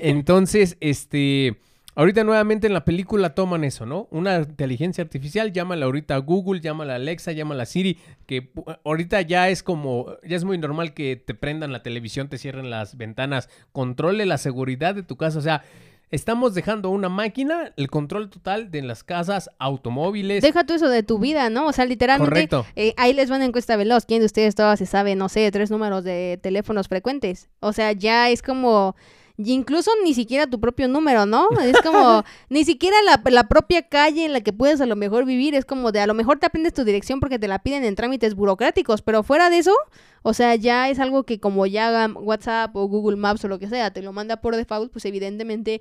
[0.00, 1.58] Entonces, este,
[1.98, 4.06] ahorita nuevamente en la película toman eso, ¿no?
[4.12, 8.52] Una inteligencia artificial, llámala ahorita Google, llámala Alexa, llámala Siri, que
[8.84, 12.70] ahorita ya es como, ya es muy normal que te prendan la televisión, te cierren
[12.70, 15.64] las ventanas, controle la seguridad de tu casa, o sea,
[16.12, 20.40] estamos dejando a una máquina el control total de las casas, automóviles.
[20.40, 21.66] Deja tú eso de tu vida, ¿no?
[21.66, 22.64] O sea, literalmente, Correcto.
[22.76, 24.06] eh, ahí les va una encuesta veloz.
[24.06, 27.48] ¿Quién de ustedes todavía se sabe, no sé, tres números de teléfonos frecuentes?
[27.58, 28.94] O sea, ya es como,
[29.38, 31.48] y incluso ni siquiera tu propio número, ¿no?
[31.62, 35.24] Es como, ni siquiera la, la propia calle en la que puedes a lo mejor
[35.24, 37.84] vivir, es como de a lo mejor te aprendes tu dirección porque te la piden
[37.84, 39.74] en trámites burocráticos, pero fuera de eso,
[40.22, 43.68] o sea, ya es algo que como ya WhatsApp o Google Maps o lo que
[43.68, 45.80] sea, te lo manda por default, pues evidentemente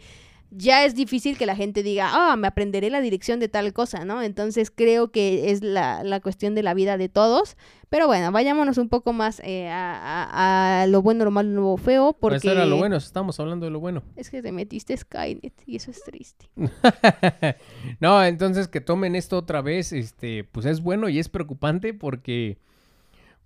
[0.52, 4.06] ya es difícil que la gente diga, ah, me aprenderé la dirección de tal cosa,
[4.06, 4.22] ¿no?
[4.22, 7.58] Entonces creo que es la, la cuestión de la vida de todos.
[7.90, 12.14] Pero bueno, vayámonos un poco más eh, a, a, lo bueno, lo malo, lo feo,
[12.20, 12.38] porque...
[12.38, 14.04] Eso era lo bueno, estamos hablando de lo bueno.
[14.16, 16.50] Es que te metiste Skynet y eso es triste.
[18.00, 22.58] no, entonces que tomen esto otra vez, este, pues es bueno y es preocupante porque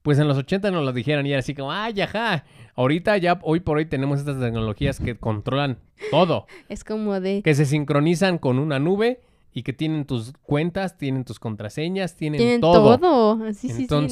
[0.01, 2.45] pues en los 80 nos lo dijeron y era así como, ay, ajá.
[2.75, 5.77] Ahorita ya, hoy por hoy tenemos estas tecnologías que controlan
[6.09, 6.47] todo.
[6.69, 7.41] Es como de...
[7.43, 9.21] Que se sincronizan con una nube
[9.53, 12.97] y que tienen tus cuentas, tienen tus contraseñas, tienen, Tienen todo.
[12.97, 13.53] todo.
[13.53, 14.09] Sí, sí, sí, ¿no?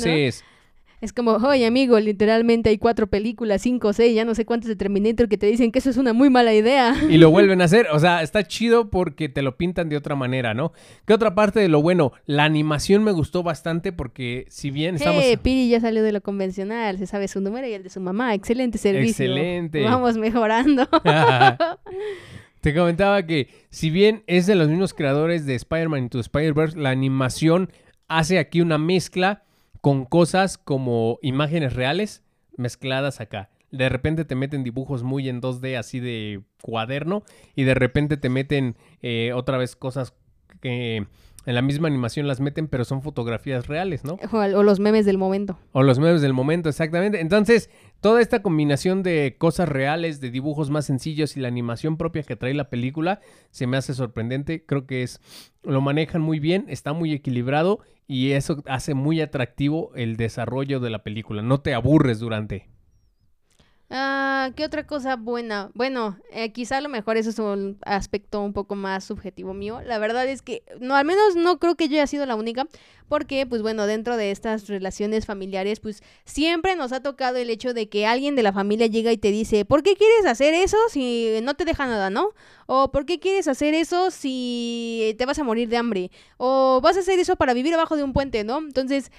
[1.01, 4.75] Es como, oye amigo, literalmente hay cuatro películas, cinco, seis, ya no sé cuántas de
[4.75, 6.93] Terminator que te dicen que eso es una muy mala idea.
[7.09, 7.87] y lo vuelven a hacer.
[7.91, 10.73] O sea, está chido porque te lo pintan de otra manera, ¿no?
[11.05, 12.11] ¿Qué otra parte de lo bueno?
[12.25, 15.23] La animación me gustó bastante porque si bien estamos...
[15.23, 18.01] Eh, Piri ya salió de lo convencional, se sabe su número y el de su
[18.01, 18.33] mamá.
[18.33, 19.25] Excelente servicio.
[19.25, 19.83] Excelente.
[19.83, 20.87] Vamos mejorando.
[22.61, 26.77] Te comentaba que si bien es de los mismos creadores de Spider-Man Into the Spider-Verse,
[26.77, 27.71] la animación
[28.09, 29.43] hace aquí una mezcla
[29.81, 32.23] con cosas como imágenes reales
[32.57, 33.49] mezcladas acá.
[33.71, 37.23] De repente te meten dibujos muy en 2D así de cuaderno
[37.55, 40.13] y de repente te meten eh, otra vez cosas
[40.59, 41.05] que
[41.45, 44.19] en la misma animación las meten pero son fotografías reales, ¿no?
[44.31, 45.57] o, o los memes del momento.
[45.71, 47.21] O los memes del momento, exactamente.
[47.21, 47.69] Entonces,
[48.01, 52.35] toda esta combinación de cosas reales, de dibujos más sencillos y la animación propia que
[52.35, 53.21] trae la película,
[53.51, 54.65] se me hace sorprendente.
[54.65, 55.21] Creo que es.
[55.63, 60.89] Lo manejan muy bien, está muy equilibrado y eso hace muy atractivo el desarrollo de
[60.89, 61.43] la película.
[61.43, 62.67] No te aburres durante.
[63.91, 65.69] Ah, ¿qué otra cosa buena?
[65.75, 69.81] Bueno, eh, quizá a lo mejor eso es un aspecto un poco más subjetivo mío.
[69.83, 72.67] La verdad es que, no, al menos no creo que yo haya sido la única,
[73.07, 77.73] porque, pues bueno, dentro de estas relaciones familiares, pues siempre nos ha tocado el hecho
[77.73, 80.77] de que alguien de la familia llega y te dice, ¿por qué quieres hacer eso
[80.89, 82.33] si no te deja nada, no?
[82.71, 86.11] O ¿por qué quieres hacer eso si te vas a morir de hambre?
[86.37, 88.59] O vas a hacer eso para vivir abajo de un puente, ¿no?
[88.59, 89.11] Entonces,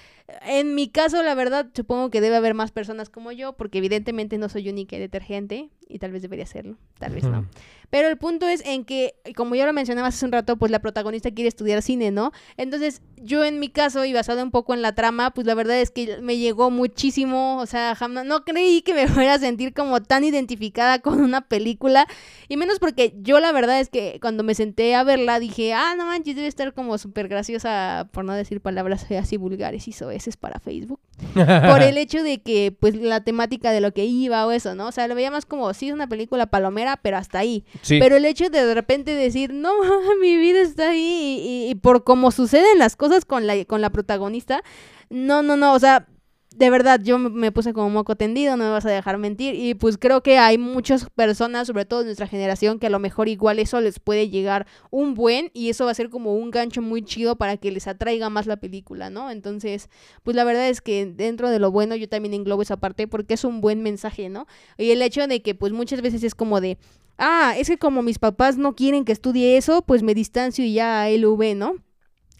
[0.45, 4.37] en mi caso, la verdad, supongo que debe haber más personas como yo, porque evidentemente
[4.37, 7.45] no soy única y detergente, y tal vez debería serlo, tal vez no.
[7.91, 10.79] Pero el punto es en que, como ya lo mencionaba hace un rato, pues la
[10.79, 12.31] protagonista quiere estudiar cine, ¿no?
[12.57, 15.79] Entonces, yo en mi caso, y basado un poco en la trama, pues la verdad
[15.79, 19.73] es que me llegó muchísimo, o sea, jamás, no creí que me fuera a sentir
[19.73, 22.07] como tan identificada con una película,
[22.47, 25.93] y menos porque yo la verdad es que cuando me senté a verla dije, ah,
[25.97, 29.91] no manches, debe estar como súper graciosa, por no decir palabras feas y vulgares y
[29.91, 30.99] soeces para Facebook
[31.33, 34.87] por el hecho de que, pues, la temática de lo que iba o eso, ¿no?
[34.87, 37.63] O sea, lo veía más como, sí, es una película palomera, pero hasta ahí.
[37.81, 37.99] Sí.
[37.99, 39.71] Pero el hecho de de repente decir, no,
[40.21, 43.81] mi vida está ahí, y, y- y por cómo suceden las cosas con la, con
[43.81, 44.63] la protagonista,
[45.09, 46.07] no, no, no, o sea,
[46.55, 49.73] de verdad, yo me- puse como moco tendido, no me vas a dejar mentir, y
[49.73, 53.29] pues creo que hay muchas personas, sobre todo de nuestra generación, que a lo mejor
[53.29, 56.81] igual eso les puede llegar un buen, y eso va a ser como un gancho
[56.81, 59.31] muy chido para que les atraiga más la película, ¿no?
[59.31, 59.89] Entonces,
[60.23, 63.35] pues la verdad es que dentro de lo bueno yo también englobo esa parte porque
[63.35, 64.45] es un buen mensaje, ¿no?
[64.77, 66.77] Y el hecho de que pues muchas veces es como de,
[67.17, 70.73] ah, es que como mis papás no quieren que estudie eso, pues me distancio y
[70.73, 71.75] ya lo ve, ¿no?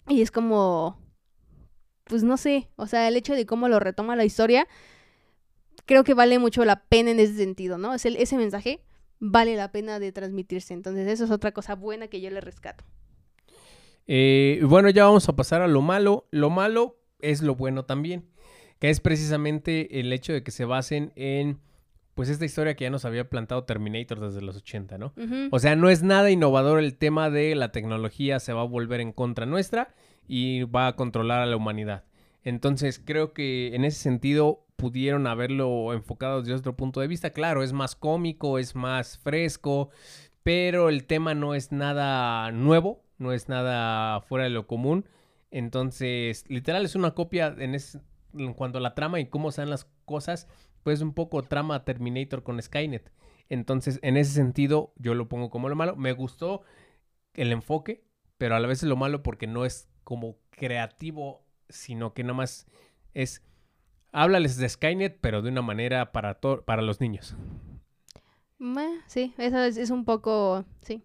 [0.08, 0.98] Y es como,
[2.12, 4.68] pues no sé, o sea, el hecho de cómo lo retoma la historia,
[5.86, 7.94] creo que vale mucho la pena en ese sentido, ¿no?
[7.94, 8.82] Es el- ese mensaje
[9.18, 12.84] vale la pena de transmitirse, entonces eso es otra cosa buena que yo le rescato.
[14.06, 16.26] Eh, bueno, ya vamos a pasar a lo malo.
[16.30, 18.26] Lo malo es lo bueno también,
[18.78, 21.60] que es precisamente el hecho de que se basen en,
[22.14, 25.14] pues, esta historia que ya nos había plantado Terminator desde los 80, ¿no?
[25.50, 29.00] O sea, no es nada innovador el tema de la tecnología se va a volver
[29.00, 29.94] en contra nuestra
[30.26, 32.04] y va a controlar a la humanidad.
[32.44, 37.30] Entonces, creo que en ese sentido pudieron haberlo enfocado desde otro punto de vista.
[37.30, 39.90] Claro, es más cómico, es más fresco,
[40.42, 45.06] pero el tema no es nada nuevo, no es nada fuera de lo común.
[45.52, 47.76] Entonces, literal es una copia en,
[48.34, 50.48] en cuanto a la trama y cómo sean las cosas,
[50.82, 53.12] pues un poco trama Terminator con Skynet.
[53.48, 55.94] Entonces, en ese sentido, yo lo pongo como lo malo.
[55.94, 56.62] Me gustó
[57.34, 58.04] el enfoque,
[58.38, 62.34] pero a la vez es lo malo porque no es como creativo, sino que nada
[62.34, 62.66] más
[63.14, 63.42] es
[64.12, 67.36] háblales de Skynet, pero de una manera para para los niños.
[69.06, 71.02] Sí, eso es, es un poco, sí.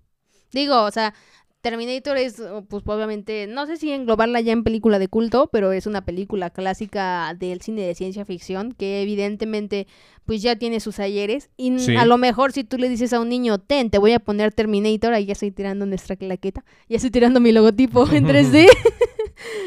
[0.52, 1.14] Digo, o sea,
[1.62, 5.72] Terminator es, uh, pues obviamente, no sé si englobarla ya en película de culto, pero
[5.72, 9.88] es una película clásica del cine de ciencia ficción que evidentemente
[10.26, 11.96] pues ya tiene sus ayeres y Sí.
[11.96, 14.54] a lo mejor si tú le dices a un niño, ten, te voy a poner
[14.54, 18.68] Terminator, ahí ya estoy tirando nuestra claqueta, ya estoy tirando mi logotipo en 3D.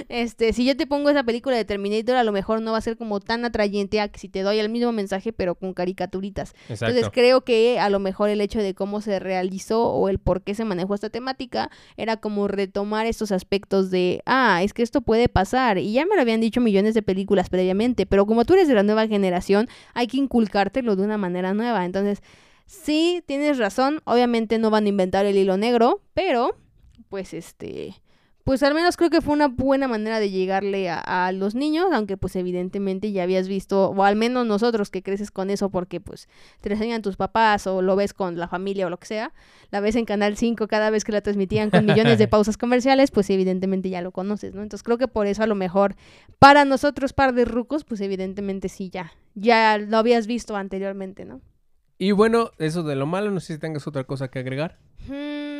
[0.09, 2.81] Este, si yo te pongo esa película de Terminator, a lo mejor no va a
[2.83, 6.55] ser como tan atrayente a que si te doy el mismo mensaje, pero con caricaturitas.
[6.69, 6.87] Exacto.
[6.87, 10.43] Entonces creo que a lo mejor el hecho de cómo se realizó o el por
[10.43, 15.01] qué se manejó esta temática era como retomar estos aspectos de, ah, es que esto
[15.01, 15.79] puede pasar.
[15.79, 18.75] Y ya me lo habían dicho millones de películas previamente, pero como tú eres de
[18.75, 21.85] la nueva generación, hay que inculcártelo de una manera nueva.
[21.85, 22.23] Entonces,
[22.67, 26.57] sí, tienes razón, obviamente no van a inventar el hilo negro, pero
[27.09, 27.95] pues este...
[28.45, 31.87] Pues al menos creo que fue una buena manera de llegarle a, a los niños,
[31.93, 36.01] aunque pues evidentemente ya habías visto, o al menos nosotros que creces con eso porque
[36.01, 36.29] pues
[36.61, 39.33] te enseñan tus papás o lo ves con la familia o lo que sea,
[39.71, 43.11] la ves en Canal 5 cada vez que la transmitían con millones de pausas comerciales,
[43.11, 44.63] pues evidentemente ya lo conoces, ¿no?
[44.63, 45.97] Entonces creo que por eso a lo mejor
[46.39, 51.41] para nosotros par de rucos, pues evidentemente sí ya, ya lo habías visto anteriormente, ¿no?
[51.99, 54.79] Y bueno, eso de lo malo, no sé si tengas otra cosa que agregar.
[55.07, 55.60] Mm,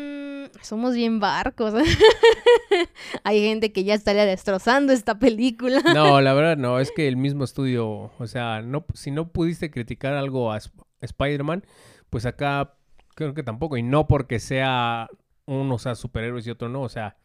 [0.63, 1.75] somos bien barcos.
[3.25, 5.81] Hay gente que ya estaría destrozando esta película.
[5.95, 9.71] No, la verdad no, es que el mismo estudio, o sea, no, si no pudiste
[9.71, 11.65] criticar algo a Sp- Spider-Man,
[12.11, 12.75] pues acá
[13.15, 15.09] creo que tampoco, y no porque sea
[15.47, 17.17] uno sea superhéroes y otro no, o sea,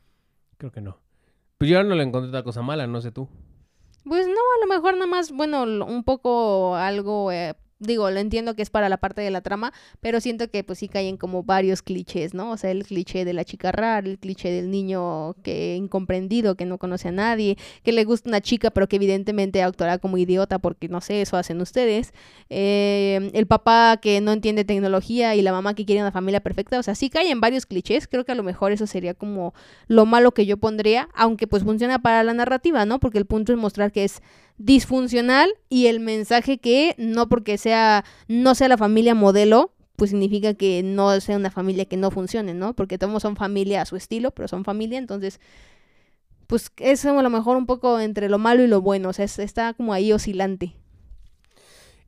[0.58, 1.00] creo que no.
[1.58, 3.30] Pues yo no le encontré otra cosa mala, no sé tú.
[4.04, 8.56] Pues no, a lo mejor nada más, bueno, un poco algo, eh, digo, lo entiendo
[8.56, 11.44] que es para la parte de la trama, pero siento que pues sí caen como
[11.44, 12.52] varios clichés, ¿no?
[12.52, 16.66] O sea, el cliché de la chica rara, el cliché del niño que incomprendido, que
[16.66, 20.60] no conoce a nadie, que le gusta una chica, pero que evidentemente actuará como idiota
[20.60, 22.14] porque, no sé, eso hacen ustedes.
[22.50, 26.80] Eh, el papá que no entiende tecnología y la mamá que quiere una familia perfecta,
[26.80, 29.54] o sea, sí caen varios clichés, creo que a lo mejor eso sería como
[29.88, 33.00] lo malo que yo pondría, aunque pues funciona para la narrativa, ¿no?
[33.00, 34.22] Porque el punto es mostrar que es
[34.58, 40.54] disfuncional y el mensaje que no porque sea no sea la familia modelo, pues significa
[40.54, 42.74] que no sea una familia que no funcione, ¿no?
[42.76, 45.40] Porque todos son familia a su estilo, pero son familia, entonces
[46.48, 49.26] pues es a lo mejor un poco entre lo malo y lo bueno, o sea,
[49.26, 50.76] es- está como ahí oscilante.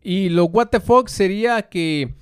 [0.03, 0.69] Y lo what
[1.07, 2.13] sería que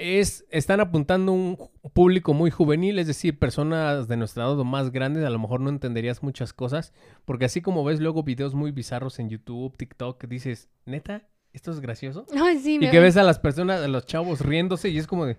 [0.00, 1.56] es, están apuntando un
[1.92, 5.60] público muy juvenil, es decir, personas de nuestra edad o más grandes, a lo mejor
[5.60, 6.92] no entenderías muchas cosas,
[7.24, 11.80] porque así como ves luego videos muy bizarros en YouTube, TikTok, dices, neta, ¿esto es
[11.80, 12.26] gracioso?
[12.42, 15.06] Ay, sí, Y me- que ves a las personas, a los chavos riéndose y es
[15.06, 15.36] como de,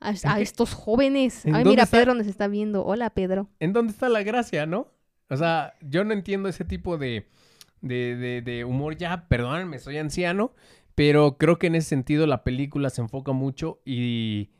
[0.00, 1.44] a, estos jóvenes.
[1.46, 1.98] ¿En Ay, mira, está?
[1.98, 2.84] Pedro nos está viendo.
[2.84, 3.48] Hola, Pedro.
[3.60, 4.88] ¿en dónde está la gracia, no?
[5.30, 7.26] O sea, yo no entiendo ese tipo de,
[7.80, 8.96] de, de- de humor.
[8.96, 10.52] Ya, perdónenme, soy anciano,
[10.94, 14.50] pero creo que en ese sentido la película se enfoca mucho y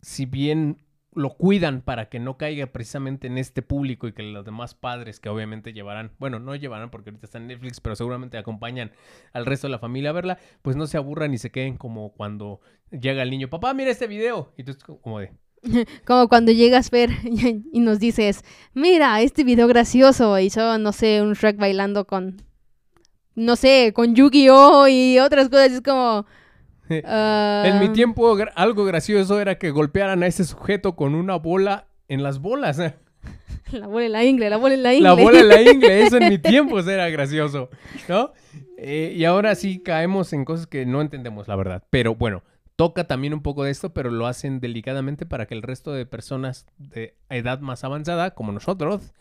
[0.00, 0.78] si bien
[1.14, 5.20] lo cuidan para que no caiga precisamente en este público y que los demás padres
[5.20, 8.92] que obviamente llevarán, bueno, no llevarán porque ahorita está en Netflix, pero seguramente acompañan
[9.32, 12.12] al resto de la familia a verla, pues no se aburran y se queden como
[12.14, 12.60] cuando
[12.90, 14.54] llega el niño, papá, mira este video.
[14.56, 15.32] Y tú como de,
[16.06, 18.44] Como cuando llegas, Fer, y nos dices,
[18.74, 22.42] mira, este video gracioso, y son, no sé, un Shrek bailando con,
[23.34, 24.88] no sé, con Yu-Gi-Oh!
[24.88, 26.26] y otras cosas, es como...
[27.04, 31.86] ah, En mi tiempo, algo gracioso era que golpearan a ese sujeto con una bola
[32.08, 32.78] en las bolas.
[33.72, 35.08] La bola en la ingle, la bola en la ingle.
[35.08, 37.70] La bola en la ingle, eso en mi tiempo era gracioso,
[38.08, 38.32] ¿no?
[38.76, 41.82] Eh, y ahora sí caemos en cosas que no entendemos, la verdad.
[41.88, 42.42] Pero bueno,
[42.76, 46.04] toca también un poco de esto, pero lo hacen delicadamente para que el resto de
[46.04, 49.14] personas de edad más avanzada, como nosotros,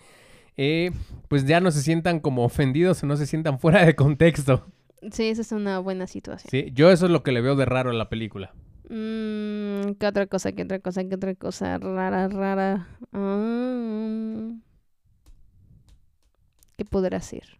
[0.63, 0.91] eh,
[1.27, 4.67] pues ya no se sientan como ofendidos o no se sientan fuera de contexto.
[5.11, 6.51] Sí, esa es una buena situación.
[6.51, 6.71] ¿sí?
[6.75, 8.53] Yo eso es lo que le veo de raro a la película.
[8.87, 10.51] Mm, ¿Qué otra cosa?
[10.51, 11.03] ¿Qué otra cosa?
[11.03, 11.79] ¿Qué otra cosa?
[11.79, 12.87] Rara, rara.
[13.11, 14.51] Ah,
[16.77, 17.59] ¿Qué podrá ser?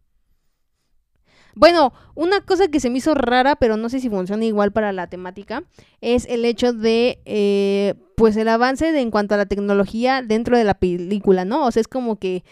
[1.55, 4.91] Bueno, una cosa que se me hizo rara, pero no sé si funciona igual para
[4.91, 5.63] la temática,
[6.01, 10.55] es el hecho de, eh, pues, el avance de en cuanto a la tecnología dentro
[10.55, 11.65] de la película, ¿no?
[11.65, 12.43] O sea, es como que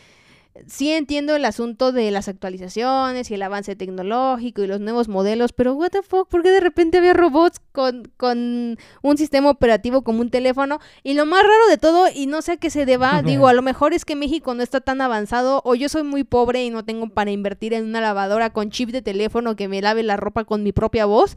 [0.67, 5.53] sí entiendo el asunto de las actualizaciones y el avance tecnológico y los nuevos modelos,
[5.53, 10.03] pero what the fuck, ¿por qué de repente había robots con, con un sistema operativo
[10.03, 10.79] como un teléfono?
[11.03, 13.53] Y lo más raro de todo, y no sé a qué se deba, digo, a
[13.53, 16.69] lo mejor es que México no está tan avanzado, o yo soy muy pobre y
[16.69, 20.17] no tengo para invertir en una lavadora con chip de teléfono que me lave la
[20.17, 21.35] ropa con mi propia voz.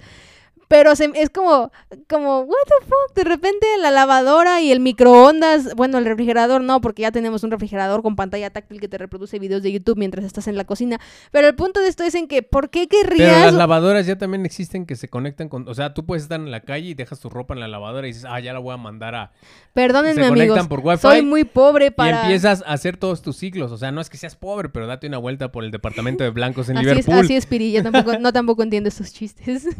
[0.72, 1.70] Pero se- es como,
[2.08, 6.80] como, what the fuck, de repente la lavadora y el microondas, bueno, el refrigerador no,
[6.80, 10.24] porque ya tenemos un refrigerador con pantalla táctil que te reproduce videos de YouTube mientras
[10.24, 10.98] estás en la cocina,
[11.30, 13.44] pero el punto de esto es en que, ¿por qué Pero querrías?
[13.44, 15.68] las lavadoras ya también existen que se conectan con...
[15.68, 18.06] O sea, tú puedes estar en la calle y dejas tu ropa en la lavadora
[18.06, 19.32] y dices, ah, ya la voy a mandar a...
[19.74, 22.16] Perdónenme se conectan amigos, por Wi-Fi soy muy pobre para...
[22.16, 23.72] Y empiezas a hacer todos tus ciclos.
[23.72, 26.30] O sea, no es que seas pobre, pero date una vuelta por el departamento de
[26.30, 27.24] blancos en Así es, Liverpool.
[27.26, 29.66] así es, Piri, yo tampoco, no tampoco entiendo estos chistes.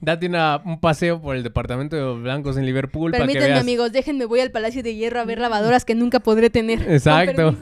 [0.00, 3.60] Date una, un paseo por el departamento de blancos en Liverpool para que Permítanme, veas.
[3.62, 6.82] amigos, déjenme, voy al Palacio de Hierro a ver lavadoras que nunca podré tener.
[6.90, 7.56] Exacto.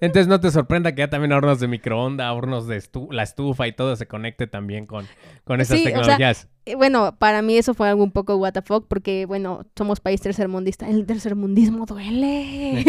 [0.00, 3.66] Entonces no te sorprenda que ya también hornos de microondas, hornos de estu- la estufa
[3.66, 5.06] y todo se conecte también con,
[5.44, 6.48] con esas Sí, o sea, tecnologías.
[6.76, 10.20] Bueno, para mí eso fue algo un poco what the fuck, porque, bueno, somos país
[10.20, 10.88] tercermundista.
[10.88, 12.84] El tercermundismo duele.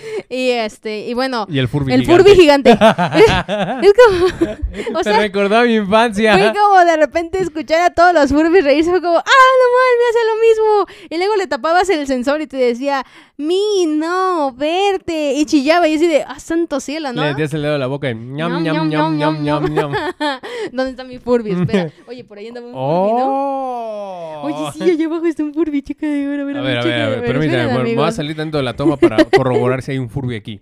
[0.28, 2.22] y este, y bueno, y el Furby el gigante.
[2.22, 2.70] Furby gigante.
[3.86, 6.36] es como, o Te recordó a mi infancia.
[6.36, 9.92] fue como de repente escuchar a todos los Furbies reírse, fue como, ah, no mal,
[9.98, 11.08] me hace lo mismo.
[11.10, 13.04] Y luego le tapabas el sensor y te decía,
[13.36, 15.34] mi, no, verte.
[15.34, 17.22] Y chillaba y así de, ah, santo cielo, ¿no?
[17.22, 19.92] Le metías el dedo a la boca y ñam, Ñam, ñam, ñam, ñam, ñam.
[20.72, 21.52] ¿Dónde está mi Furby?
[21.52, 21.90] Espera.
[22.06, 23.24] Oye, por ahí anda un Furby, ¿no?
[23.26, 24.42] ¡Oh!
[24.44, 26.42] Oye, sí, allá abajo está un Furby, chica de oro.
[26.42, 28.96] A ver, a ver, a ver, permítame, me voy a salir dentro de la toma
[28.96, 30.60] para corroborar si hay un Furby aquí.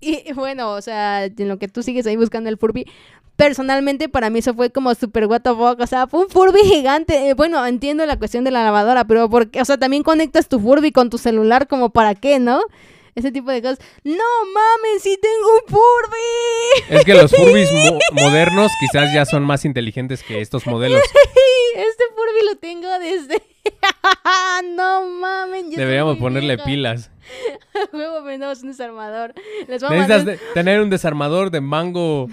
[0.00, 2.86] Y y bueno, o sea, en lo que tú sigues ahí buscando el Furby,
[3.36, 6.60] personalmente para mí eso fue como super what the fuck, o sea, fue un Furby
[6.60, 7.28] gigante.
[7.28, 10.58] Eh, bueno, entiendo la cuestión de la lavadora, pero porque, o sea, también conectas tu
[10.58, 12.60] Furby con tu celular como para qué, ¿no?
[13.14, 13.78] Ese tipo de cosas.
[14.04, 16.96] No mames, sí tengo un Furby.
[16.98, 21.02] Es que los Furbys mo- modernos quizás ya son más inteligentes que estos modelos.
[21.74, 23.42] Este Furby lo tengo desde
[24.76, 26.64] No mames, Deberíamos ponerle vieja.
[26.68, 27.10] pilas.
[28.24, 29.32] Vendemos un desarmador.
[29.68, 32.28] Les a Necesitas tener un desarmador de mango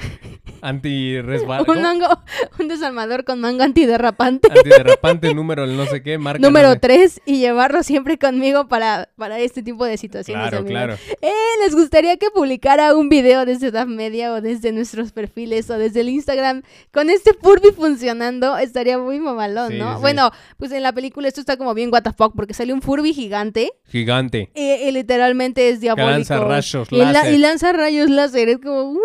[0.61, 1.65] anti-resbal...
[1.67, 2.19] un, mango-
[2.59, 4.47] un desarmador con mango antiderrapante.
[4.51, 6.39] Antiderrapante número el no sé qué, marca...
[6.39, 6.79] número sé.
[6.79, 10.49] 3 y llevarlo siempre conmigo para, para este tipo de situaciones.
[10.49, 10.71] Claro, amigos.
[10.71, 11.17] claro.
[11.21, 11.31] Eh,
[11.63, 16.01] ¿Les gustaría que publicara un video desde Edad Media o desde nuestros perfiles o desde
[16.01, 18.57] el Instagram con este Furby funcionando?
[18.57, 19.95] Estaría muy mamalón, Sí, ¿no?
[19.95, 20.01] sí.
[20.01, 22.81] Bueno, pues en la película esto está como bien what the fuck porque sale un
[22.81, 24.49] Furby gigante Gigante.
[24.55, 26.09] y, y literalmente es diabólico.
[26.11, 27.33] lanza rayos y, la- láser.
[27.33, 28.49] y lanza rayos láser.
[28.49, 28.97] Es como,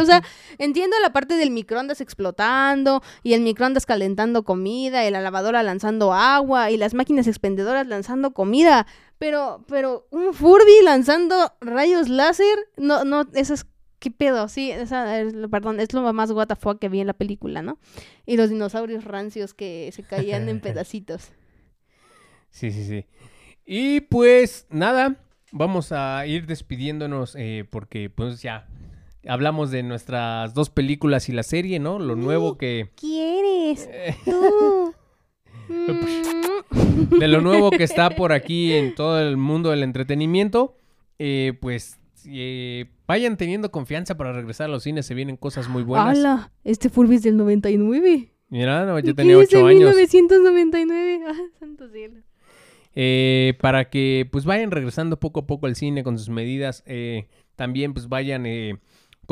[0.00, 0.22] o sea,
[0.72, 6.14] entiendo la parte del microondas explotando y el microondas calentando comida y la lavadora lanzando
[6.14, 8.86] agua y las máquinas expendedoras lanzando comida.
[9.18, 13.66] Pero, pero un Furby lanzando rayos láser, no, no, eso es
[13.98, 14.48] ¿Qué pedo?
[14.48, 17.62] Sí, esa es perdón, es lo más what the fuck que vi en la película,
[17.62, 17.78] ¿no?
[18.26, 21.30] Y los dinosaurios rancios que se caían en pedacitos.
[22.50, 23.06] Sí, sí, sí.
[23.64, 28.66] Y pues nada, vamos a ir despidiéndonos eh, porque pues ya
[29.26, 31.98] hablamos de nuestras dos películas y la serie, ¿no?
[31.98, 32.90] Lo nuevo que...
[32.96, 33.88] ¿Quieres?
[34.24, 34.94] Tú.
[37.18, 40.76] De lo nuevo que está por aquí en todo el mundo del entretenimiento,
[41.18, 45.82] eh, pues eh, vayan teniendo confianza para regresar a los cines, se vienen cosas muy
[45.82, 46.18] buenas.
[46.18, 46.52] ¡Hala!
[46.64, 48.32] Este Furby es del 99.
[48.48, 49.94] Mira, no, yo ¿Qué tenía es de ocho años.
[49.96, 51.20] 1999.
[51.28, 52.20] ¡Ah, santo cielo!
[52.94, 56.82] Eh, para que pues vayan regresando poco a poco al cine con sus medidas.
[56.86, 58.78] eh, también pues vayan eh,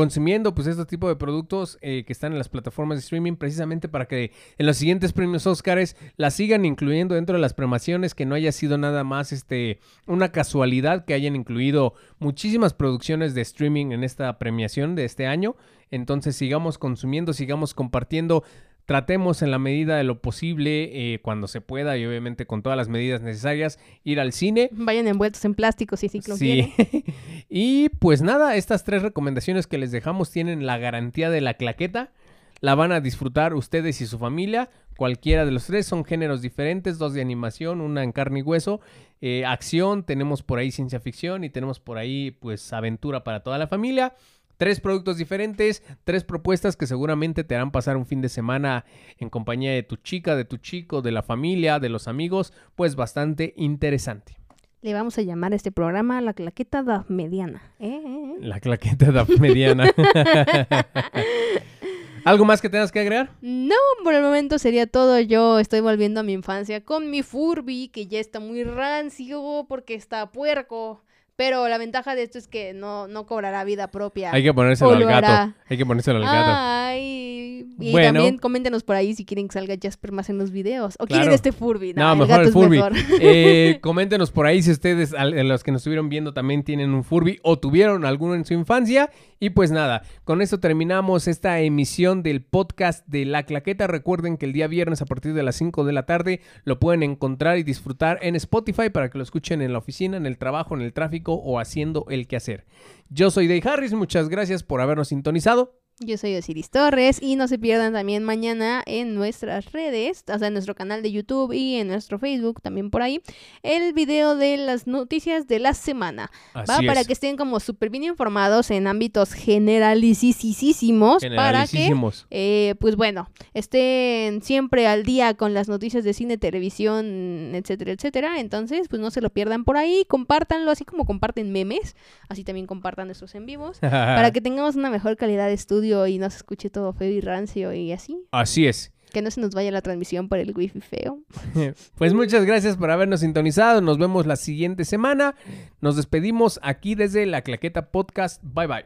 [0.00, 3.86] consumiendo pues este tipo de productos eh, que están en las plataformas de streaming precisamente
[3.86, 8.24] para que en los siguientes premios Oscars las sigan incluyendo dentro de las premiaciones que
[8.24, 13.92] no haya sido nada más este una casualidad que hayan incluido muchísimas producciones de streaming
[13.92, 15.54] en esta premiación de este año.
[15.90, 18.42] Entonces sigamos consumiendo sigamos compartiendo
[18.90, 22.76] Tratemos en la medida de lo posible, eh, cuando se pueda y obviamente con todas
[22.76, 24.68] las medidas necesarias, ir al cine.
[24.72, 26.72] Vayan envueltos en plástico si sí lo Sí.
[26.76, 27.04] quieren.
[27.48, 32.10] y pues nada, estas tres recomendaciones que les dejamos tienen la garantía de la claqueta.
[32.58, 34.70] La van a disfrutar ustedes y su familia.
[34.96, 38.80] Cualquiera de los tres son géneros diferentes, dos de animación, una en carne y hueso.
[39.20, 43.56] Eh, acción, tenemos por ahí ciencia ficción y tenemos por ahí pues aventura para toda
[43.56, 44.14] la familia.
[44.60, 48.84] Tres productos diferentes, tres propuestas que seguramente te harán pasar un fin de semana
[49.16, 52.94] en compañía de tu chica, de tu chico, de la familia, de los amigos, pues
[52.94, 54.36] bastante interesante.
[54.82, 57.62] Le vamos a llamar a este programa la claqueta da mediana.
[57.78, 58.02] ¿eh?
[58.04, 58.34] ¿eh?
[58.40, 59.90] La claqueta da mediana.
[62.26, 63.30] ¿Algo más que tengas que agregar?
[63.40, 65.18] No, por el momento sería todo.
[65.20, 69.94] Yo estoy volviendo a mi infancia con mi Furby, que ya está muy rancio porque
[69.94, 71.00] está puerco.
[71.40, 74.30] Pero la ventaja de esto es que no, no cobrará vida propia.
[74.30, 75.26] Hay que ponérselo al gato.
[75.26, 75.54] hará.
[75.70, 76.50] Hay que ponérselo al gato.
[76.54, 77.66] Ay.
[77.78, 78.12] Y Bueno.
[78.12, 80.96] también coméntenos por ahí si quieren que salga Jasper más en los videos.
[80.98, 81.20] O Claro.
[81.22, 81.94] quieren este Furby.
[81.94, 82.76] No, el mejor gato el es Furby.
[82.76, 82.92] mejor.
[83.22, 86.92] Eh, coméntenos por ahí si ustedes, al- eh, los que nos estuvieron viendo, también tienen
[86.92, 89.08] un Furby o tuvieron alguno en su infancia.
[89.42, 93.86] Y pues nada, con esto terminamos esta emisión del podcast de La Claqueta.
[93.86, 97.02] Recuerden que el día viernes a partir de las 5 de la tarde lo pueden
[97.02, 100.74] encontrar y disfrutar en Spotify para que lo escuchen en la oficina, en el trabajo,
[100.74, 102.66] en el tráfico o haciendo el quehacer.
[103.08, 105.79] Yo soy Dave Harris, muchas gracias por habernos sintonizado.
[106.02, 110.48] Yo soy Osiris Torres y no se pierdan también mañana en nuestras redes, o sea,
[110.48, 113.20] en nuestro canal de YouTube y en nuestro Facebook, también por ahí,
[113.62, 116.30] el video de las noticias de la semana.
[116.56, 116.78] ¿va?
[116.86, 121.94] Para que estén como súper bien informados en ámbitos generalicísimos para que
[122.30, 128.40] eh, pues bueno, estén siempre al día con las noticias de cine, televisión, etcétera, etcétera.
[128.40, 131.94] Entonces, pues no se lo pierdan por ahí, compártanlo, así como comparten memes,
[132.30, 136.18] así también compartan nuestros en vivos, para que tengamos una mejor calidad de estudio y
[136.18, 138.18] no se escuche todo feo y rancio y así.
[138.30, 138.92] Así es.
[139.12, 141.20] Que no se nos vaya la transmisión por el wifi feo.
[141.96, 143.80] Pues muchas gracias por habernos sintonizado.
[143.80, 145.34] Nos vemos la siguiente semana.
[145.80, 148.40] Nos despedimos aquí desde la Claqueta Podcast.
[148.42, 148.84] Bye bye.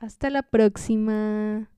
[0.00, 1.69] Hasta la próxima.